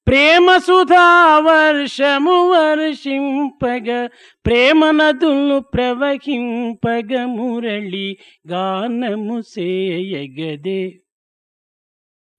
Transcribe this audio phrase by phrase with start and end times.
[0.07, 4.08] ప్రేమ సుధా వర్షము వర్షింపగ
[4.46, 8.17] ప్రేమ నదులు ప్రవహింపగ మురళి
[8.51, 11.04] గానము సేయగదే.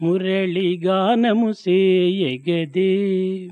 [0.01, 3.49] మురళి గానము సేయగదే.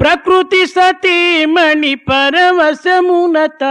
[0.00, 3.64] ప్రకృతి సతీమణి పరవశమునత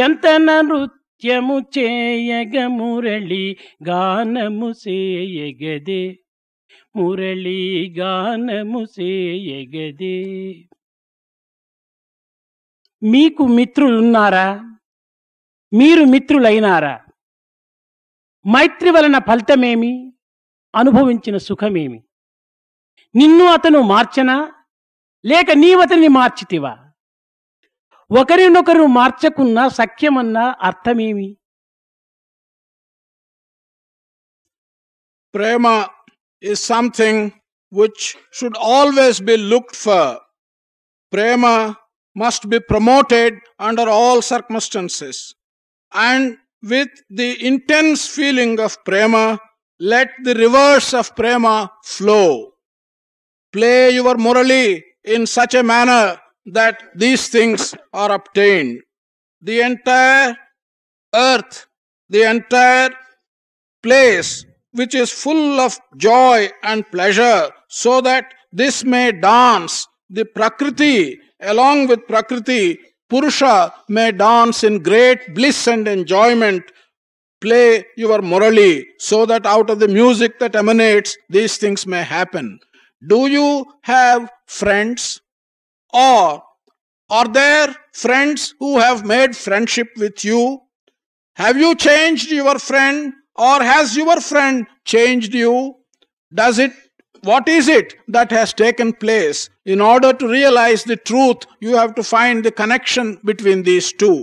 [0.00, 3.56] చంతన నృత్యము చేయగ మురళి
[3.88, 6.18] గానము చేయగదే
[6.96, 7.94] మురళి
[8.84, 10.16] సేయగదే.
[13.02, 14.78] మీకు మిత్రులున్నారా?
[15.72, 17.06] మీరు మిత్రులైనారా?
[18.46, 20.12] మైత్రి వలన ఫలితమేమి?
[20.74, 22.04] అనుభవించిన సుఖమేమి?
[23.16, 24.64] నిన్ను అతను మార్చనా?
[25.24, 26.92] లేక నీవతని మార్చితివా?
[28.20, 31.36] ఒకరినొకరు మార్చకున్న సఖ్యమన్న అర్థమేమి?
[35.34, 35.88] ప్రేమ
[36.40, 37.32] is something
[37.70, 40.18] which should always be looked for.
[41.10, 41.76] Prema
[42.14, 45.34] must be promoted under all circumstances.
[45.92, 49.38] And with the intense feeling of prema,
[49.78, 52.52] let the rivers of prema flow.
[53.52, 58.82] Play your murali in such a manner that these things are obtained.
[59.40, 60.36] The entire
[61.14, 61.66] earth,
[62.08, 62.90] the entire
[63.82, 69.86] place which is full of joy and pleasure, so that this may dance.
[70.08, 76.62] The Prakriti, along with Prakriti, Purusha may dance in great bliss and enjoyment.
[77.40, 82.58] Play your morally so that out of the music that emanates, these things may happen.
[83.08, 85.20] Do you have friends?
[85.92, 86.42] Or
[87.08, 90.60] are there friends who have made friendship with you?
[91.34, 94.56] Have you changed your friend or has your friend
[94.86, 95.52] changed you?
[96.32, 96.72] Does it
[97.24, 99.38] what is it that has taken place?
[99.66, 104.16] In order to realize the truth, you have to find the connection between these two.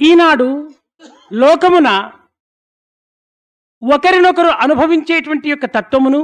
[0.00, 0.48] ఈనాడు
[1.40, 1.88] లోకమున
[3.82, 6.20] ఒకరినొకరు అనుభవించేటువంటి యొక్క తత్వమును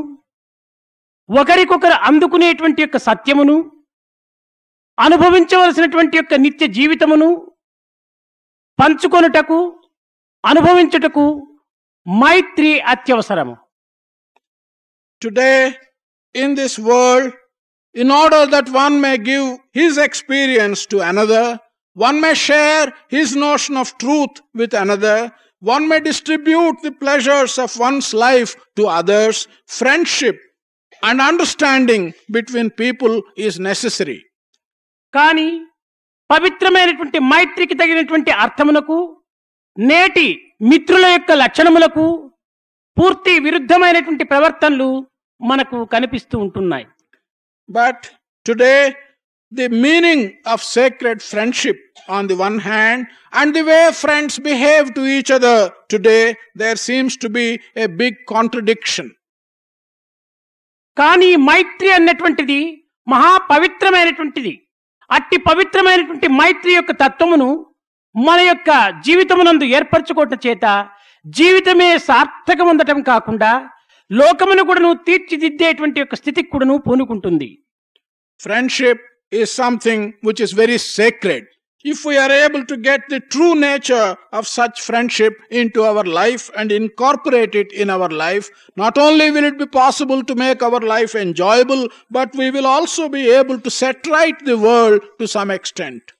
[1.29, 3.57] ఒకరికొకరు అందుకునేటువంటి యొక్క సత్యమును
[4.99, 7.29] అనుభవించవలసినటువంటి యొక్క నిత్య జీవితమును
[8.79, 9.59] పంచుకొనుటకు
[10.46, 11.26] అనుభవించుటకు
[12.08, 13.56] మైత్రి అత్యవసరము
[15.22, 15.60] Today,
[16.36, 17.28] in this world,
[17.96, 21.44] in order that one may give his experience to another,
[21.96, 22.86] one may share
[23.16, 25.18] his notion of truth with another,
[25.62, 29.36] one may distribute the pleasures of one's life to others,
[29.80, 30.38] friendship
[31.04, 34.20] and understanding between people is necessary.
[35.14, 35.48] కానీ
[36.30, 38.98] పవిత్రమైనటువంటి మైత్రికి తగినటువంటి అర్థమునకు
[39.77, 40.27] నేటి
[40.63, 42.05] మిత్రుల యొక్క లక్షణములకు
[42.97, 44.89] పూర్తి విరుద్ధమైనటువంటి ప్రవర్తనలు
[45.41, 46.87] మనకు కనిపిస్తూ ఉంటున్నాయి.
[47.69, 48.05] But
[48.47, 48.77] today
[49.53, 55.03] the meaning of secret friendship on the one hand and the way friends behave to
[55.07, 56.19] each other today
[56.57, 59.11] there seems to be a big contradiction
[60.97, 62.61] కానీ మైత్రి అన్నటువంటిది
[63.07, 64.55] మహాపవిత్రమైనటువంటిది
[65.11, 67.49] అట్టి పవిత్రమైనటువంటి మైత్రి యొక్క తత్వమును
[68.17, 68.71] మన యొక్క
[69.05, 70.67] జీవితమునందు ఏర్పరచుకోవటం చేత
[71.25, 73.51] జీవితమే సార్థకం ఉండటం కాకుండా
[74.11, 77.49] లోకమును కూడాను తీర్చిదిద్దేటువంటి యొక్క స్థితికి కూడాను పూనుకుంటుంది.
[78.41, 81.47] Friendship is something which is very sacred
[81.85, 85.39] if you are able to get the true nature of such friendship
[85.71, 88.47] into our life and incorporated in our life
[88.77, 93.09] not only will it be possible to make our life enjoyable but we will also
[93.09, 96.11] be able to set right the world to some extent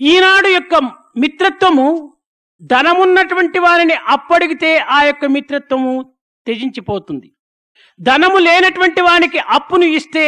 [0.00, 0.74] ఈనాడు యొక్క
[1.22, 1.86] మిత్రత్వము
[2.70, 5.92] ధనమున్నటువంటి వారిని అప్పడిగితే ఆ యొక్క మిత్రత్వము
[6.46, 7.28] త్యజించిపోతుంది.
[8.00, 10.24] ధనము లేనటువంటి వానికి అప్పును ఇస్తే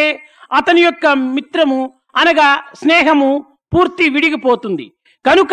[0.59, 1.07] అతని యొక్క
[1.37, 1.81] మిత్రము
[2.21, 2.49] అనగా
[2.81, 3.31] స్నేహము
[3.73, 4.87] పూర్తి విడిగిపోతుంది.
[5.25, 5.53] కనుక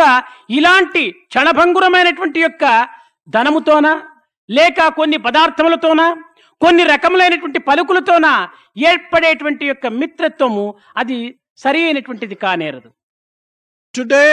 [0.57, 2.63] ఇలాంటి క్షణభంగురమైనటువంటి యొక్క
[3.27, 3.87] ధనముతోన
[4.49, 6.01] లేక కొన్ని పదార్థములతోన
[6.61, 8.27] కొన్ని రకములైనటువంటి పలుకులతోన
[8.89, 10.63] ఏర్పడేటువంటి యొక్క మిత్రత్వము
[11.01, 11.17] అది
[11.63, 12.89] సరి అయినటువంటిది కానేరదు.
[13.95, 14.25] Today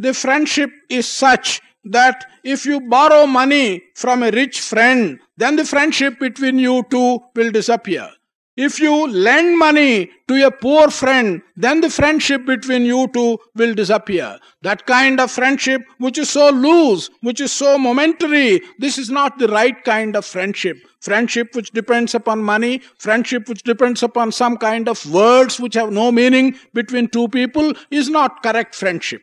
[0.00, 5.64] the friendship is such that if you borrow money from a rich friend, then the
[5.64, 8.08] friendship between you two will disappear.
[8.56, 13.74] If you lend money to a poor friend, then the friendship between you two will
[13.74, 14.38] disappear.
[14.62, 19.38] That kind of friendship, which is so loose, which is so momentary, this is not
[19.38, 20.76] the right kind of friendship.
[21.00, 25.90] Friendship which depends upon money, friendship which depends upon some kind of words which have
[25.92, 29.22] no meaning between two people, is not correct friendship.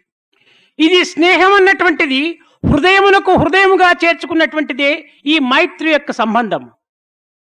[0.79, 2.21] ఇది స్నేహం అన్నటువంటిది
[2.63, 4.91] హృదయమునకు హృదయముగా చేర్చుకున్నటువంటిదే
[5.25, 6.63] ఈ మైత్రి యొక్క సంబంధం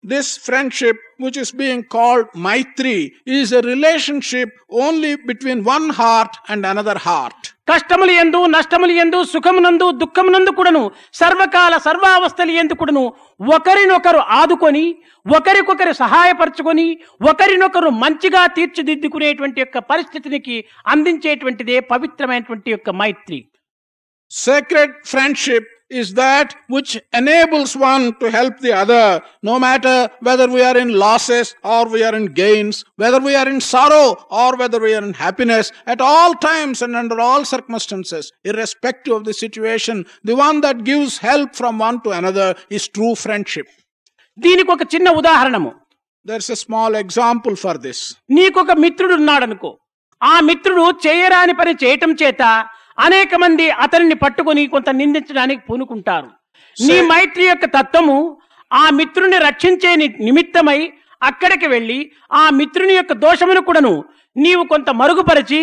[0.08, 6.66] This friendship, which is being called Maitri, is a relationship only between one heart and
[6.66, 7.40] another heart.
[7.68, 10.84] కష్టములు ఎందు నష్టములు ఎందు సుఖమునందు దుఃఖమునందు కూడాను
[11.14, 13.04] సర్వకాల సర్వావస్థలు ఎందు కూడాను
[13.56, 14.86] ఒకరినొకరు ఆదుకొని
[15.26, 16.88] ఒకరికొకరు సహాయపరచుకొని
[17.32, 20.58] ఒకరినొకరు మంచిగా తీర్చిదిద్దుకునేటువంటి యొక్క పరిస్థితినికి
[20.94, 23.42] అందించేటువంటిదే పవిత్రమైనటువంటి యొక్క మైత్రి
[24.32, 29.07] Sacred friendship is that which enables one to help the other,
[29.43, 33.49] no matter whether we are in losses or we are in gains, whether we are
[33.49, 38.33] in sorrow or whether we are in happiness, at all times and under all circumstances,
[38.45, 42.49] irrespective of the situation, the one that gives help from one to another
[42.79, 43.69] is true friendship.
[44.39, 45.73] దీనికి ఒక చిన్న ఉదాహరణము
[46.25, 47.99] There's a small example for this.
[48.37, 49.71] నీకొక మిత్రుడు ఉన్నాడనుకో
[50.33, 52.43] ఆ మిత్రుడు చేయరాని పని చేయటం చేత
[53.00, 56.30] అనేక మంది అతనిని పట్టుకొని కొంత నిందించడానికి పూనుకుంటారు.
[56.82, 57.02] నీ.
[57.02, 58.38] మైత్రి యొక్క తత్వము
[58.74, 60.80] ఆ మిత్రుని రక్షించే నిమిత్తమై
[61.24, 63.94] అక్కడికి వెళ్ళి ఆ మిత్రుని యొక్క దోషమును కూడాను
[64.38, 65.62] నీవు కొంత మరుగుపరిచి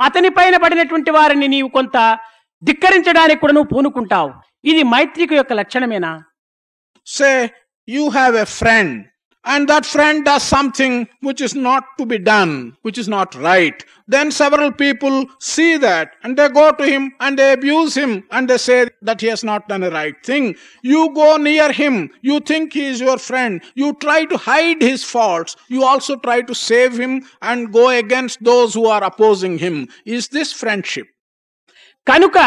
[0.00, 2.18] అతని పైన పడినటువంటి వారిని నీవు కొంత
[2.64, 4.30] ధిక్కరించడానికి కూడా నువ్వు పూనుకుంటావు.
[4.64, 6.22] ఇది మైత్రికి యొక్క లక్షణమేనా?
[7.06, 7.34] Say
[7.88, 8.92] you have a friend,
[9.45, 13.83] and that friend does something which is not to be done, which is not right.
[14.07, 18.47] Then several people see that and they go to him and they abuse him and
[18.47, 20.55] they say that he has not done a right thing.
[20.83, 25.03] You go near him, you think he is your friend, you try to hide his
[25.03, 29.87] faults, you also try to save him and go against those who are opposing him.
[30.05, 31.07] Is this friendship?
[32.09, 32.37] కనుక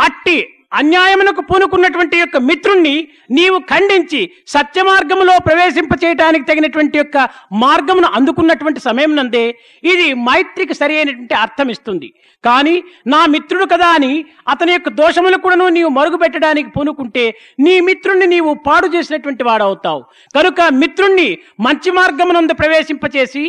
[0.00, 0.38] అట్టి
[0.79, 2.95] అన్యాయమునకు పూనుకున్నటువంటి యొక్క మిత్రుణ్ణి
[3.37, 4.21] నీవు ఖండించి
[4.53, 7.17] సత్య మార్గములో ప్రవేశింప చేయడానికి తగినటువంటి యొక్క
[7.63, 9.45] మార్గమును అందుకున్నటువంటి సమయం నందే
[9.91, 12.09] ఇది మైత్రికి సరి అయినటువంటి అర్థం ఇస్తుంది.
[12.43, 12.75] కానీ
[13.13, 14.11] నా మిత్రుడు కదా అని
[14.53, 17.25] అతని యొక్క దోషములు కూడాను నీవు మరుగు పెట్టడానికి పూనుకుంటే
[17.65, 20.01] నీ మిత్రుణ్ణి నీవు పాడు చేసినటువంటి వాడవుతావు.
[20.35, 21.29] కనుక మిత్రుణ్ణి
[21.67, 23.45] మంచి మార్గమునందు ప్రవేశింపచేసి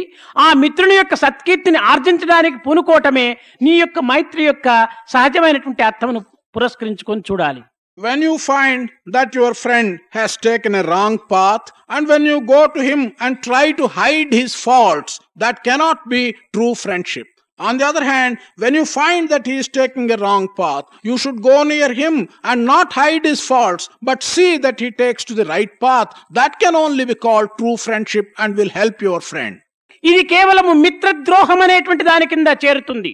[0.47, 3.29] ఆ మిత్రుని యొక్క సత్కీర్తిని ఆర్జించడానికి పూనుకోవటమే
[3.67, 4.69] నీ యొక్క మైత్రి యొక్క
[5.15, 6.23] సహజమైనటువంటి అర్థమును
[6.57, 7.63] పురస్కరించుకొని చూడాలి
[7.99, 12.67] When you find that your friend has taken a wrong path, and when you go
[12.67, 16.21] to him and try to hide his faults, that cannot be
[16.53, 17.29] true friendship.
[17.59, 21.17] On the other hand, when you find that he is taking a wrong path, you
[21.17, 25.35] should go near him and not hide his faults, but see that he takes to
[25.35, 26.11] the right path.
[26.31, 29.55] That can only be called true friendship and will help your friend.
[30.03, 33.13] ఇది కేవలము మిత్రద్రోహం అనేటువంటి దాని కింద చేరుతుంది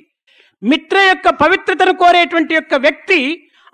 [0.63, 3.19] మిత్ర యొక్క పవిత్రతను కోరేటువంటి యొక్క వ్యక్తి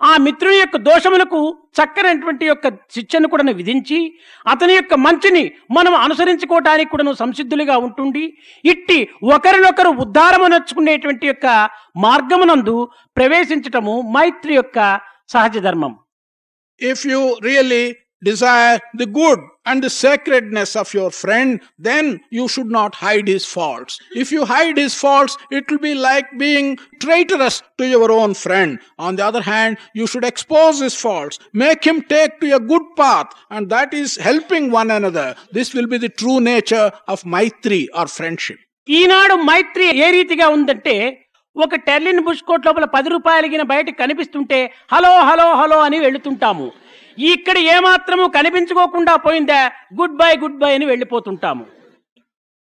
[0.01, 1.39] ఆ మిత్రుని యొక్క దోషములకు
[1.77, 3.97] చక్కనటువంటి యొక్క శిక్షను కూడా విధించి
[4.45, 8.23] అతని యొక్క మంచిని మనం అనుసరించుకోవటానికి కూడాను సంసిద్ధులుగా ఉంటుండి
[8.65, 8.99] ఇట్టి
[9.35, 11.47] ఒకరినొకరు ఉద్ధారమునర్చుకునేటువంటి యొక్క
[11.97, 12.75] మార్గమునందు
[13.17, 14.77] ప్రవేశించటము మైత్రి యొక్క
[15.33, 15.91] సహజ ధర్మం.
[16.81, 17.83] If you really
[18.21, 23.45] desire the good and the sacredness of your friend, then you should not hide his
[23.45, 23.99] faults.
[24.13, 28.79] If you hide his faults, it will be like being traitorous to your own friend.
[28.99, 32.81] On the other hand, you should expose his faults, make him take to a good
[32.97, 35.27] path, and that is helping one another.
[35.51, 38.59] This will be the true nature of Maitri or friendship.
[38.87, 40.93] ఈనాడు మైత్రి ఏ రీతిగా ఉందంటే
[41.55, 44.59] ఒక టెర్లిన్ bush coat లోపల పది రూపాయలగిన బయట కనిపిస్తుంటే
[44.93, 46.67] hello hello hello అని వెళుతుంటాము
[47.35, 49.59] ఇక్కడ ఏమాత్రము కనిపించుకోకుండా పోయిందా
[49.99, 51.65] గుడ్ బై గుడ్ బై అని వెళ్ళిపోతుంటాము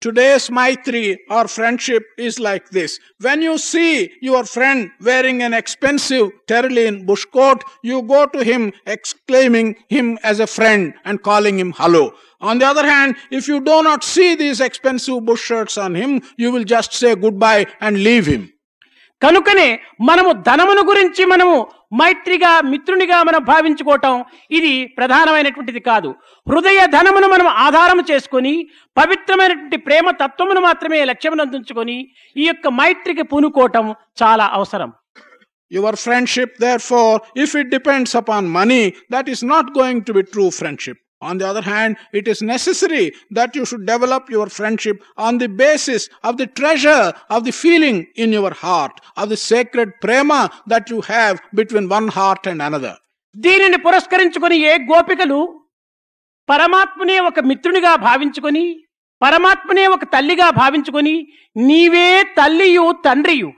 [0.00, 3.00] Today's Maitri or friendship is like this.
[3.21, 8.73] When you see your friend wearing an expensive Terlin bush coat, you go to him
[8.87, 12.12] exclaiming him as a friend and calling him hello.
[12.41, 16.23] On the other hand, if you do not see these expensive bush shirts on him,
[16.37, 18.53] you will just say goodbye and leave him.
[19.22, 19.68] కనుకనే
[20.00, 21.54] మనము ధనమును గురించి మనము
[22.00, 24.14] మైత్రిగా మిత్రునిగా మనం భావించుకోవటం
[24.50, 26.10] ఇది ప్రధానమైనటువంటిది కాదు.
[26.46, 28.54] హృదయ ధనమును మనం ఆధారం చేసుకొని
[28.96, 31.96] పవిత్రమైనటువంటి ప్రేమ తత్వమును మాత్రమే లక్ష్యమునందుంచుకొని
[32.37, 33.87] ఈ యొక్క మైత్రికి పూనుకోవటం
[34.22, 34.90] చాలా అవసరం.
[35.70, 38.82] Your friendship therefore if it depends upon money
[39.12, 43.12] that is not going to be true friendship On the other hand, it is necessary
[43.30, 48.06] that you should develop your friendship on the basis of the treasure of the feeling
[48.16, 52.94] in your heart, of the sacred prema that you have between one heart and another.
[53.37, 55.40] దీనిని పురస్కరించుకుని ఏ గోపికలు
[56.48, 58.64] పరమాత్మనే ఒక మిత్రునిగా భావించుకొని
[59.22, 61.14] పరమాత్మనే ఒక తల్లిగా భావించుకొని
[61.56, 62.08] నీవే
[62.38, 63.50] తల్లియు తండ్రియు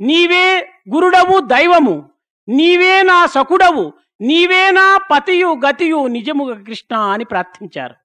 [0.00, 0.46] నీవే
[0.94, 1.96] గురుడవు దైవము
[2.48, 3.84] నీవే నా సకుడవు
[4.20, 7.96] నీవేనా పతియు గతియు నిజముగా కృష్ణ అని ప్రార్థించారు.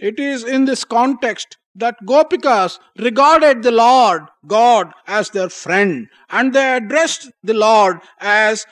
[0.00, 6.50] It is in this context that gopikas regarded the lord god as their friend and
[6.54, 7.98] they addressed the lord
[8.32, 8.62] as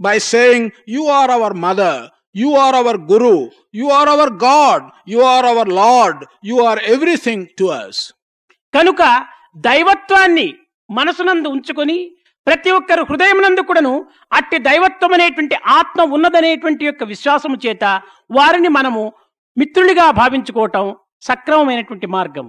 [0.00, 2.02] by saying you are our mother
[2.34, 3.36] you are our guru
[3.74, 8.00] you are our god you are our lord you are everything to us
[8.74, 9.02] కనుక
[9.64, 10.48] దైవత్వాన్ని
[10.90, 11.98] మనసునందు ఉంచుకొని
[12.46, 13.92] ప్రతి ఒక్కరు హృదయం నందు కూడాను
[14.32, 17.84] అట్టి దైవత్వం అనేటువంటి ఆత్మ ఉన్నదనేటువంటి యొక్క విశ్వాసము చేత
[18.30, 19.02] వారిని మనము
[19.56, 20.84] మిత్రుడిగా భావించుకోవటం
[21.22, 22.46] సక్రమమైనటువంటి మార్గం.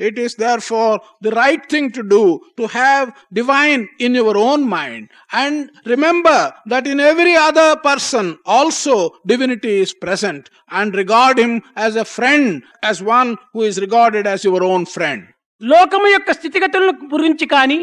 [0.00, 2.20] It is therefore the right thing to do
[2.56, 8.96] to have divine in your own mind and remember that in every other person also
[9.26, 12.52] divinity is present and regard him as a friend
[12.84, 15.26] as one who is regarded as your own friend
[15.62, 17.80] లోకము యొక్క స్థితిగతులను గురించి కానీ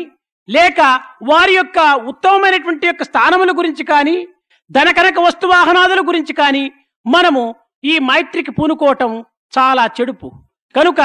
[0.50, 0.82] లేక
[1.24, 1.80] వారి యొక్క
[2.12, 4.28] ఉత్తమమైనటువంటి యొక్క స్థానముల గురించి కానీ
[4.72, 6.72] ధనకనక వస్తువాహనాదుల గురించి కానీ
[7.06, 9.12] మనము ఈ మైత్రికి పూనుకోవటం
[9.58, 10.28] చాలా చెడుపు.
[10.76, 11.02] కనుక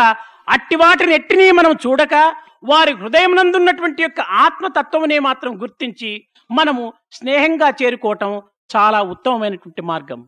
[0.48, 2.14] అట్టి వాటిని ఎట్టిని మనం చూడక
[2.64, 6.10] వారి హృదయం నందున్నటువంటి యొక్క ఆత్మతత్వమునే మాత్రం గుర్తించి
[6.50, 8.42] మనము స్నేహంగా చేరుకోవటం
[8.76, 10.20] చాలా ఉత్తమమైనటువంటి మార్గం.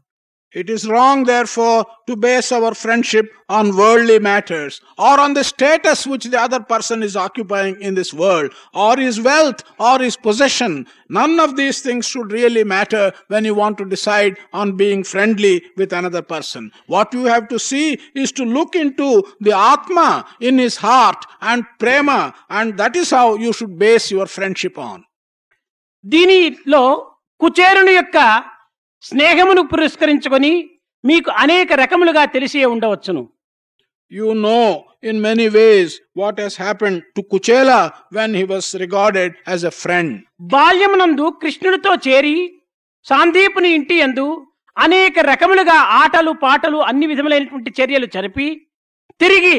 [0.55, 6.05] It is wrong, therefore, to base our friendship on worldly matters or on the status
[6.05, 10.87] which the other person is occupying in this world or his wealth or his possession.
[11.07, 15.63] None of these things should really matter when you want to decide on being friendly
[15.77, 16.71] with another person.
[16.87, 21.63] What you have to see is to look into the Atma in his heart and
[21.79, 25.05] prema, and that is how you should base your friendship on.
[26.05, 26.85] దీనిలో
[27.39, 28.17] కుచేరుని యొక్క
[29.04, 30.52] స్నేహమును పురస్కరించుకొని
[31.04, 33.24] మీకు అనేక రకములుగా తెలిసే ఉండవచ్చును
[34.12, 34.64] You know
[35.02, 37.78] in many ways what has happened to Kuchela
[38.10, 40.10] when he was regarded as a friend.
[40.52, 42.36] బాల్యమునందు కృష్ణుడితో చేరి
[43.06, 44.26] సాందీపుని ఇంటి యందు
[44.76, 48.48] అనేక రకములుగా ఆటలు పాటలు అన్ని విధములైనటువంటి చర్యలు జరిపి
[49.20, 49.56] తిరిగి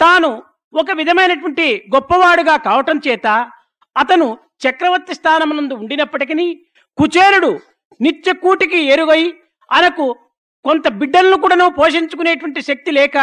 [0.00, 0.30] తాను
[0.74, 3.26] ఒక విధమైనటువంటి గొప్పవాడుగా కావటం చేత
[3.96, 4.28] అతను
[4.66, 6.48] చక్రవర్తి స్థానమునందు ఉండినప్పటికీ
[6.98, 7.52] కుచేరుడు
[8.00, 9.22] నిత్యకూటికి ఎరుగై
[9.70, 10.06] అనకు
[10.64, 13.16] కొంత బిడ్డలను కూడాను పోషించుకునేటువంటి శక్తి లేక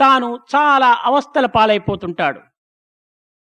[0.00, 2.40] తాను చాలా అవస్థల పాలైపోతుంటాడు.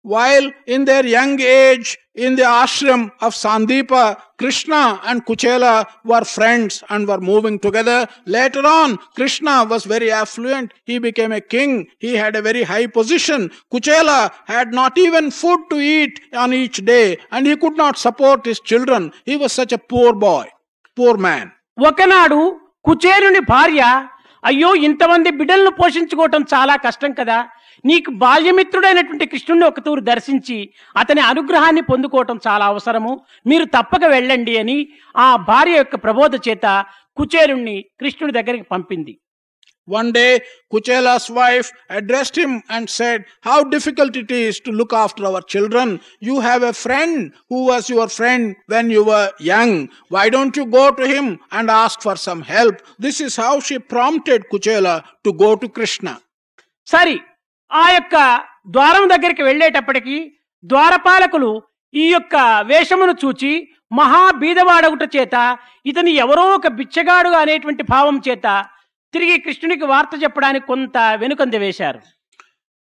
[0.05, 3.93] While in their young age in the ashram of Sandeepa
[4.39, 4.73] Krishna
[5.09, 5.65] and Kuchela
[6.05, 11.41] were friends and were moving together later on Krishna was very affluent he became a
[11.55, 14.09] king he had a very high position Kuchela
[14.49, 17.01] had not even food to eat on each day
[17.31, 20.49] and he could not support his children he was such a poor boy
[20.99, 21.49] poor man
[21.85, 23.81] ఒకనాడు కుచేరుని భార్య
[24.45, 27.47] అయ్యో ఇంతమంది బిడ్డలను పోషించుకోవటం చాలా కష్టం కదా.
[27.85, 33.21] నీకు బాల్యమిత్రుడైనటువంటి కృష్ణుడిని ఒకతూరు దర్శించి అతని అనుగ్రహాన్ని పొందుకోవటం చాలా అవసరము.
[33.47, 36.85] మీరు తప్పక వెళ్ళండి అని ఆ భార్య యొక్క ప్రబోధ చేత
[37.17, 39.17] కుచేరుణ్ణి కృష్ణుడి దగ్గరికి పంపింది.
[39.87, 45.25] One day, Kuchela's wife addressed him and said, How difficult it is to look after
[45.25, 45.99] our children.
[46.19, 49.89] You have a friend who was your friend when you were young.
[50.09, 52.75] Why don't you go to him and ask for some help?
[52.99, 56.13] This is how she prompted Kuchela to go to Krishna.
[56.87, 57.17] సరి
[57.71, 58.15] ఆ యొక్క
[58.75, 60.15] ద్వారం దగ్గరికి వెళ్ళేటప్పటికి
[60.63, 61.51] ద్వారపాలకులు
[61.93, 62.35] ఈ యొక్క
[62.71, 63.51] వేషమును చూచి
[63.99, 65.35] మహాబీదవాడగుట చేత
[65.89, 68.47] ఇతని ఎవరో ఒక బిచ్చగాడు అనేటువంటి భావం చేత
[69.13, 72.01] తిరిగి కృష్ణునికి వార్త చెప్పడానికి కొంత వెనుకంద వేశారు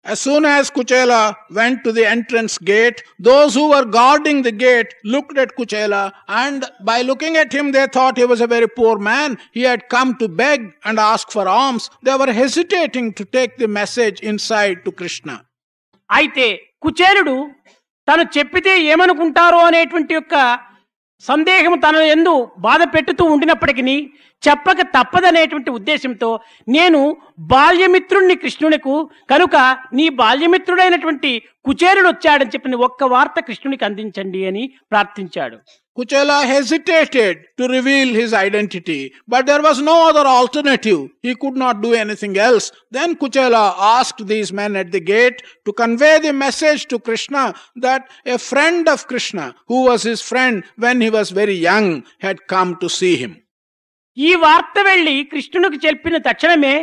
[0.04, 4.90] As soon as Kuchela went to the entrance gate, those who were guarding the gate
[5.04, 6.02] looked at Kuchela,
[6.42, 9.30] and by looking at him, they thought he was a very poor man.
[9.50, 11.84] He had come to beg and ask for alms.
[12.02, 15.34] They were hesitating to take the message inside to Krishna.
[16.10, 16.46] అయితే
[16.84, 17.36] కుచేరుడు
[18.08, 20.34] తను చెప్పితే ఏమనుకుంటారో అనేటువంటి యొక్క
[21.24, 23.96] సందేహం తన ఎందు బాధ పెట్టుతూ ఉండినప్పటికీ
[24.42, 26.28] చెప్పక తప్పదనేటువంటి ఉద్దేశంతో
[26.68, 27.00] నేను
[27.52, 28.94] బాల్యమిత్రుణ్ణి కృష్ణునికు
[29.30, 29.56] కనుక
[29.92, 31.30] నీ బాల్యమిత్రుడైనటువంటి
[31.64, 35.58] కుచేరుడు వచ్చాడని చెప్పిన ఒక్క వార్త కృష్ణునికి అందించండి అని ప్రార్థించాడు.
[35.96, 41.08] Kuchela hesitated to reveal his identity, but there was no other alternative.
[41.22, 42.70] He could not do anything else.
[42.90, 48.02] Then Kuchela asked these men at the gate to convey the message to Krishna that
[48.26, 51.88] a friend of Krishna, who was his friend when he was very young,
[52.20, 53.34] had come to see him.
[54.16, 56.76] ఈ వార్త వెళ్ళి కృష్ణునికి చెప్పిన తక్షణమే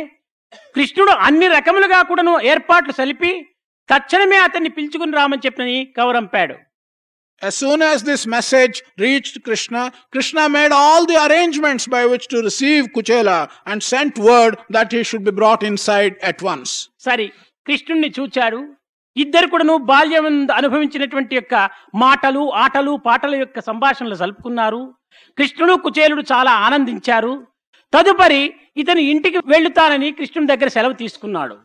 [0.74, 3.32] కృష్ణుడు అన్ని రకములుగా కూడాను ఏర్పాట్లు సలిపి
[3.88, 6.56] తక్షణమే అతన్ని పిలుచుకుని రామని చెప్పని కవరంపాడు
[7.42, 12.40] As soon as this message reached Krishna, Krishna made all the arrangements by which to
[12.40, 16.70] receive Kuchela and sent word that he should be brought inside at once.
[17.06, 17.26] సరే
[17.66, 18.60] కృష్ణుణ్ణి చూచాడు
[19.16, 20.26] ఇద్దరు కూడాను బాల్యం
[20.58, 21.54] అనుభవించినటువంటి యొక్క
[22.04, 24.80] మాటలు ఆటలు పాటల యొక్క సంభాషణలు సలుపుకున్నారు
[25.38, 27.34] కృష్ణుడు కుచేలుడు చాలా ఆనందించారు
[27.92, 28.42] తదుపరి
[28.82, 31.56] ఇతను ఇంటికి వెళ్తానని కృష్ణుని దగ్గర సెలవు తీసుకున్నాడు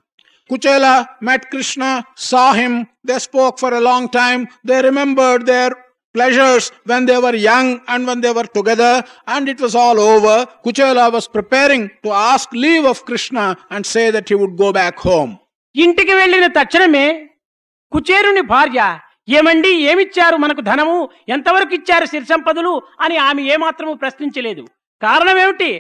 [0.50, 5.72] Kuchela met Krishna, saw him, they spoke for a long time, they remembered their
[6.16, 8.94] pleasures when they were young and when they were together,
[9.28, 10.38] and it was all over.
[10.66, 14.98] Kuchela was preparing to ask leave of Krishna and say that he would go back
[15.10, 15.34] home.
[15.76, 17.06] ఇంటికి వెళ్ళిన తక్షణమే
[17.92, 18.80] కుచేరుని భార్య
[19.38, 20.96] ఏమండి ఏమిచ్చారు మనకు ధనము
[21.36, 24.64] ఎంతవరకు ఇచ్చారు సిరి సంపదలు అని ఆమె ఏమాత్రము ప్రశ్నించలేదు
[25.03, 25.71] కారణం ఏమిటి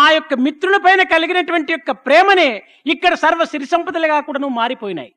[0.00, 2.50] ఆ యొక్క మిత్రుల పైన కలిగినటువంటి యొక్క ప్రేమనే
[2.94, 5.12] ఇక్కడ సర్వ సిరి సంపదలుగా కూడా మారిపోయినాయి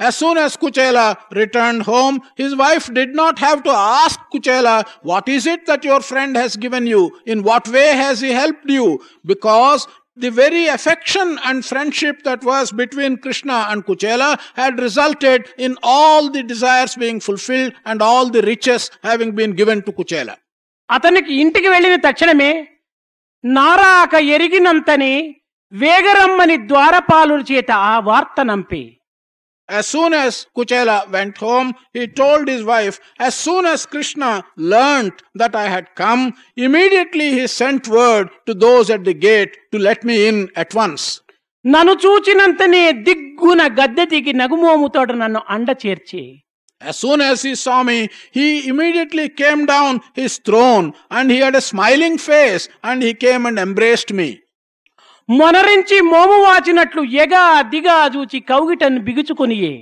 [0.00, 5.28] As soon as Kuchela returned home, his wife did not have to ask Kuchela, What
[5.28, 7.02] is it that your friend has given you?
[7.26, 8.86] In what way has he helped you?
[9.24, 15.76] Because the very affection and friendship that was between Krishna and Kuchela had resulted in
[15.84, 20.36] all the desires being fulfilled and all the riches having been given to Kuchela.
[20.89, 22.51] అతనికి ఇంటికి వెళ్ళిన తక్షణమే
[23.43, 25.13] నారాక ఎరిగినంతని
[25.73, 28.83] వేగరమ్మని ద్వారపాలుల చేత ఆ వార్త నంపి
[29.69, 34.29] As soon as Kuchela went home, he told his wife, As soon as Krishna
[34.71, 36.21] learnt that I had come,
[36.57, 41.03] immediately he sent word to those at the gate to let me in at once.
[41.65, 46.21] నన్ను చూచినంతనే దిగ్గున గద్దె దిగి నగుమోముతోడు నన్ను అండ చేర్చి
[46.81, 51.55] As soon as he saw me, he immediately came down his throne and he had
[51.55, 54.29] a smiling face and he came and embraced me.
[55.29, 57.43] మొనరించి మోము వాచినట్లు ఎగా
[57.73, 59.75] దిగా చూచి కౌగిటను బిగుచుకొనియే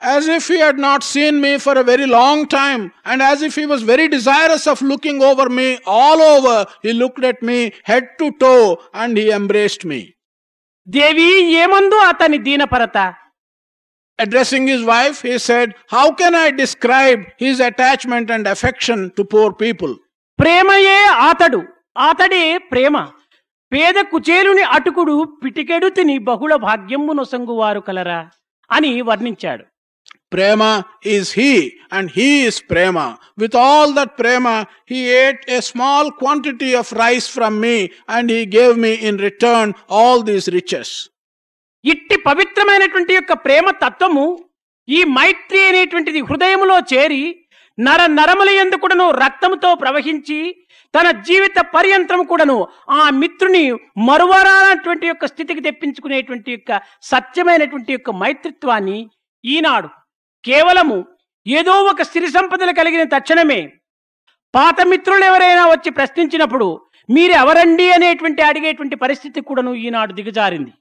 [0.00, 3.54] As if he had not seen me for a very long time, and as if
[3.60, 5.68] he was very desirous of looking over me
[5.98, 7.58] all over, he looked at me
[7.90, 8.64] head to toe
[9.02, 10.00] and he embraced me.
[10.86, 11.28] దేవి
[11.62, 12.96] ఏమందు అతని దీనపరత
[14.18, 19.50] Addressing his wife, he said, How can I describe his attachment and affection to poor
[19.64, 19.92] people?
[20.38, 20.98] ప్రేమయే
[21.28, 21.60] ఆతడు
[22.08, 22.96] ఆతడే ప్రేమ
[23.72, 28.20] పేద కుచేలుని అటుకుడు పిటికెడు తిని బహుళ భాగ్యము నొసంగువారు కలరా
[28.70, 29.64] అని వర్ణించాడు
[30.34, 30.84] Prema
[31.16, 31.50] is he,
[31.92, 33.04] and he is Prema.
[33.36, 37.76] With all that Prema, he ate a small quantity of rice from me,
[38.08, 40.88] and he gave me in return all these riches.
[41.84, 44.26] ఇట్టి పవిత్రమైనటువంటి యొక్క ప్రేమ తత్వము
[44.88, 47.22] ఈ మైత్రి అనేటువంటిది హృదయములో చేరి
[47.78, 50.38] నర నరముల ఎందు కూడాను రక్తముతో ప్రవహించి
[50.94, 52.56] తన జీవిత పర్యంతం కూడాను
[52.90, 53.62] ఆ మిత్రుని
[54.08, 58.98] మరువరానటువంటి యొక్క స్థితికి తెప్పించుకునేటువంటి యొక్క సత్యమైనటువంటి యొక్క మైత్రిత్వాన్ని
[59.44, 59.88] ఈనాడు
[60.44, 60.98] కేవలము
[61.46, 63.60] ఏదో ఒక సిరి సంపదలు కలిగిన తక్షణమే
[64.54, 66.68] పాత మిత్రులు ఎవరైనా వచ్చి ప్రశ్నించినప్పుడు
[67.08, 70.72] మీరెవరండి అనేటువంటి అడిగేటువంటి పరిస్థితి కూడాను ఈనాడు దిగజారింది.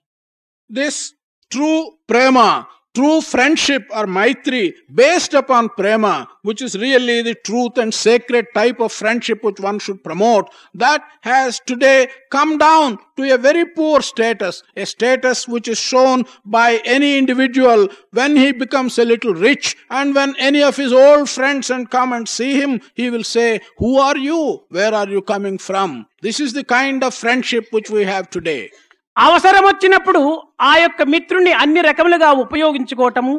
[0.74, 1.14] This
[1.52, 7.94] true Prema, true friendship or Maitri based upon Prema, which is really the truth and
[7.94, 13.38] sacred type of friendship which one should promote, that has today come down to a
[13.38, 19.06] very poor status, a status which is shown by any individual when he becomes a
[19.06, 23.12] little rich and when any of his old friends and come and see him, he
[23.12, 24.64] will say, Who are you?
[24.70, 26.08] Where are you coming from?
[26.24, 28.72] This is the kind of friendship which we have today.
[29.18, 30.22] అవసరం వచ్చినప్పుడు
[30.70, 33.36] ఆ యొక్క మిత్రుణ్ణి అన్ని రకములుగా ఉపయోగించుకోవటము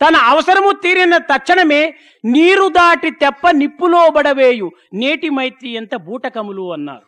[0.00, 1.82] తన అవసరము తీరిన తక్షణమే
[2.34, 4.68] నీరు దాటి తెప్ప నిప్పులో బడవేయు
[5.02, 7.06] నేటి మైత్రి ఎంత బూటకములు అన్నారు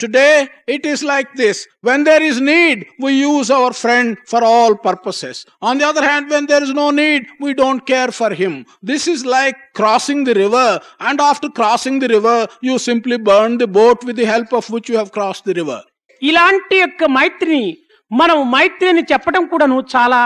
[0.00, 1.66] Today it is like this.
[1.80, 5.36] When there is need, we use our friend for all purposes.
[5.60, 8.52] On the other hand, when there is no need, we don't care for him.
[8.82, 10.68] This is like crossing the river,
[11.00, 14.88] and after crossing the river, you simply burn the boat with the help of which
[14.88, 15.80] you have crossed the river.
[16.22, 17.64] ఇలాంటి యొక్క మైత్రిని
[18.10, 20.22] మనం మైత్రిని చెప్పడం కూడాను చాలా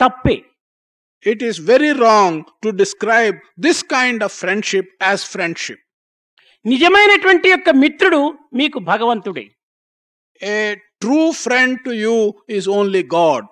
[0.00, 0.36] తప్పే
[1.24, 2.32] It is very wrong
[2.62, 5.78] to describe this kind of friendship as friendship.
[6.64, 8.20] నిజమైనటువంటి యొక్క మిత్రుడు
[8.54, 9.44] మీకు భగవంతుడే
[10.40, 10.60] A
[11.00, 12.16] true friend to you
[12.48, 13.42] is only God.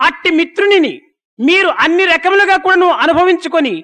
[0.00, 0.94] అట్టి మిత్రునిని
[1.38, 3.74] మీరు అన్ని రకములుగా కూడాను అనుభవించుకొని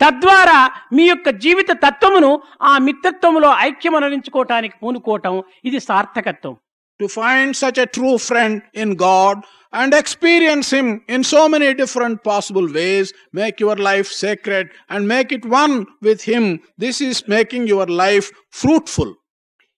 [0.00, 0.58] తద్వారా
[0.92, 2.30] మీ యొక్క జీవిత తత్వమును
[2.62, 6.54] ఆ మిత్రత్వములో ఐక్యమనరించుకోవటానికి పూనుకోవటం ఇది సార్థకత్వం
[7.02, 9.36] to find such a true friend in God
[9.72, 15.32] and experience Him in so many different possible ways, make your life sacred and make
[15.32, 16.44] it one with Him.
[16.78, 18.28] This is making your life
[18.62, 19.10] fruitful.